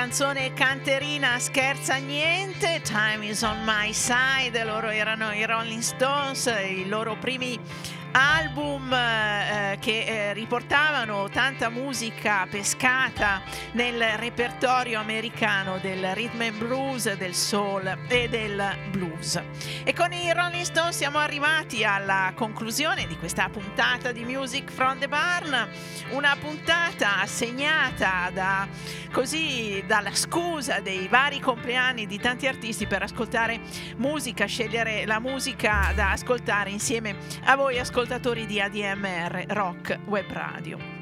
Canzone 0.09 0.53
canterina 0.53 1.37
scherza 1.37 1.97
niente, 1.97 2.81
Time 2.81 3.27
is 3.27 3.43
on 3.43 3.63
my 3.63 3.93
side, 3.93 4.63
loro 4.63 4.89
erano 4.89 5.31
i 5.31 5.45
Rolling 5.45 5.83
Stones, 5.83 6.47
i 6.47 6.87
loro 6.87 7.15
primi 7.15 7.59
album 8.13 8.91
eh, 8.91 9.77
che 9.79 10.05
riportavano 10.33 11.29
tanta 11.29 11.69
musica 11.69 12.47
pescata 12.49 13.41
nel 13.73 14.01
repertorio 14.17 14.99
americano 14.99 15.77
del 15.79 16.13
rhythm 16.13 16.41
and 16.41 16.57
blues, 16.57 17.13
del 17.15 17.33
soul 17.33 17.97
e 18.07 18.29
del 18.29 18.77
blues. 18.91 19.41
E 19.83 19.93
con 19.93 20.11
i 20.11 20.31
Rolling 20.33 20.63
Stones 20.63 20.97
siamo 20.97 21.17
arrivati 21.17 21.83
alla 21.83 22.33
conclusione 22.35 23.07
di 23.07 23.17
questa 23.17 23.49
puntata 23.49 24.11
di 24.11 24.23
Music 24.25 24.71
from 24.71 24.99
the 24.99 25.07
Barn, 25.07 25.67
una 26.11 26.35
puntata 26.39 27.25
segnata 27.25 28.29
da 28.33 28.67
così 29.11 29.83
dalla 29.87 30.13
scusa 30.13 30.79
dei 30.79 31.07
vari 31.07 31.39
compleanni 31.39 32.05
di 32.05 32.19
tanti 32.19 32.47
artisti 32.47 32.85
per 32.85 33.03
ascoltare 33.03 33.59
musica, 33.97 34.45
scegliere 34.45 35.05
la 35.05 35.19
musica 35.19 35.91
da 35.95 36.11
ascoltare 36.11 36.69
insieme 36.69 37.15
a 37.45 37.55
voi 37.55 37.79
ascoltatori 37.79 38.45
di 38.45 38.61
ADMR 38.61 39.45
Rock 39.47 39.99
Web 40.05 40.18
Radio. 40.27 40.99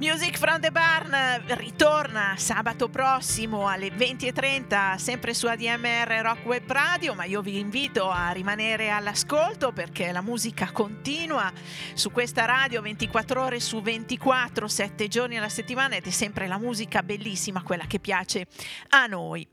Music 0.00 0.38
from 0.38 0.60
the 0.60 0.70
Barn 0.70 1.12
ritorna 1.56 2.34
sabato 2.36 2.88
prossimo 2.88 3.66
alle 3.66 3.88
20.30 3.88 4.94
sempre 4.94 5.34
su 5.34 5.48
ADMR 5.48 6.20
Rock 6.22 6.46
Web 6.46 6.70
Radio, 6.70 7.14
ma 7.14 7.24
io 7.24 7.42
vi 7.42 7.58
invito 7.58 8.08
a 8.08 8.30
rimanere 8.30 8.90
all'ascolto 8.90 9.72
perché 9.72 10.12
la 10.12 10.22
musica 10.22 10.70
continua 10.70 11.50
su 11.94 12.12
questa 12.12 12.44
radio 12.44 12.80
24 12.80 13.42
ore 13.42 13.58
su 13.58 13.82
24, 13.82 14.68
7 14.68 15.08
giorni 15.08 15.36
alla 15.36 15.48
settimana 15.48 15.96
ed 15.96 16.06
è 16.06 16.10
sempre 16.10 16.46
la 16.46 16.58
musica 16.58 17.02
bellissima, 17.02 17.62
quella 17.62 17.86
che 17.88 17.98
piace 17.98 18.46
a 18.90 19.06
noi. 19.06 19.44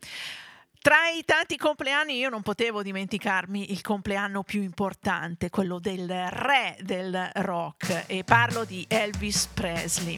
Tra 0.85 1.09
i 1.09 1.25
tanti 1.25 1.57
compleanni 1.57 2.15
io 2.15 2.29
non 2.29 2.43
potevo 2.43 2.83
dimenticarmi 2.83 3.71
il 3.71 3.81
compleanno 3.81 4.43
più 4.43 4.61
importante, 4.61 5.49
quello 5.49 5.79
del 5.79 6.07
re 6.29 6.77
del 6.79 7.31
rock 7.37 8.03
e 8.05 8.23
parlo 8.23 8.65
di 8.65 8.85
Elvis 8.87 9.47
Presley. 9.47 10.15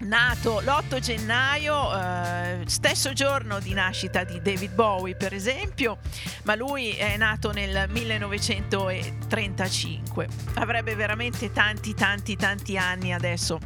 Nato 0.00 0.60
l'8 0.60 0.98
gennaio, 0.98 1.98
eh, 1.98 2.64
stesso 2.66 3.14
giorno 3.14 3.60
di 3.60 3.72
nascita 3.72 4.24
di 4.24 4.42
David 4.42 4.74
Bowie 4.74 5.16
per 5.16 5.32
esempio, 5.32 6.00
ma 6.42 6.54
lui 6.54 6.90
è 6.90 7.16
nato 7.16 7.50
nel 7.52 7.86
1935. 7.88 10.28
Avrebbe 10.56 10.94
veramente 10.96 11.50
tanti 11.50 11.94
tanti 11.94 12.36
tanti 12.36 12.76
anni 12.76 13.14
adesso 13.14 13.58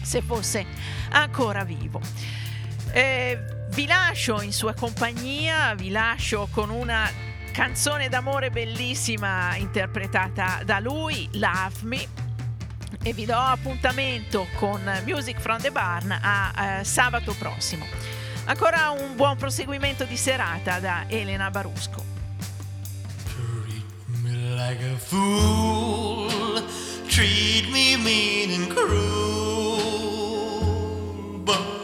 se 0.00 0.22
fosse 0.22 0.64
ancora 1.10 1.62
vivo. 1.62 2.00
Eh, 2.94 3.60
vi 3.74 3.86
lascio 3.86 4.40
in 4.42 4.52
sua 4.52 4.74
compagnia, 4.74 5.74
vi 5.74 5.90
lascio 5.90 6.48
con 6.50 6.70
una 6.70 7.10
canzone 7.52 8.08
d'amore 8.08 8.50
bellissima 8.50 9.56
interpretata 9.56 10.60
da 10.64 10.78
lui, 10.78 11.28
Love 11.32 11.76
Me. 11.82 12.06
E 13.02 13.12
vi 13.14 13.24
do 13.24 13.36
appuntamento 13.36 14.46
con 14.58 14.80
Music 15.04 15.40
from 15.40 15.58
the 15.60 15.70
Barn 15.70 16.10
a 16.10 16.80
eh, 16.80 16.84
sabato 16.84 17.34
prossimo. 17.34 17.86
Ancora 18.44 18.90
un 18.90 19.16
buon 19.16 19.36
proseguimento 19.36 20.04
di 20.04 20.16
serata 20.16 20.78
da 20.78 21.04
Elena 21.08 21.50
Barusco. 21.50 22.04
Treat 23.24 23.84
me 24.22 24.54
like 24.54 24.84
a 24.84 24.96
fool. 24.98 26.62
Treat 27.08 27.70
me 27.70 27.96
mean 27.96 28.50
and 28.50 28.68
cruel. 28.68 29.80
But 31.44 31.81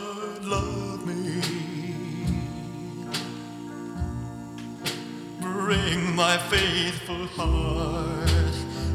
my 6.18 6.36
faithful 6.36 7.28
heart. 7.36 8.52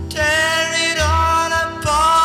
Tear 0.09 0.91
it 0.91 0.99
all 0.99 1.53
apart. 1.53 2.22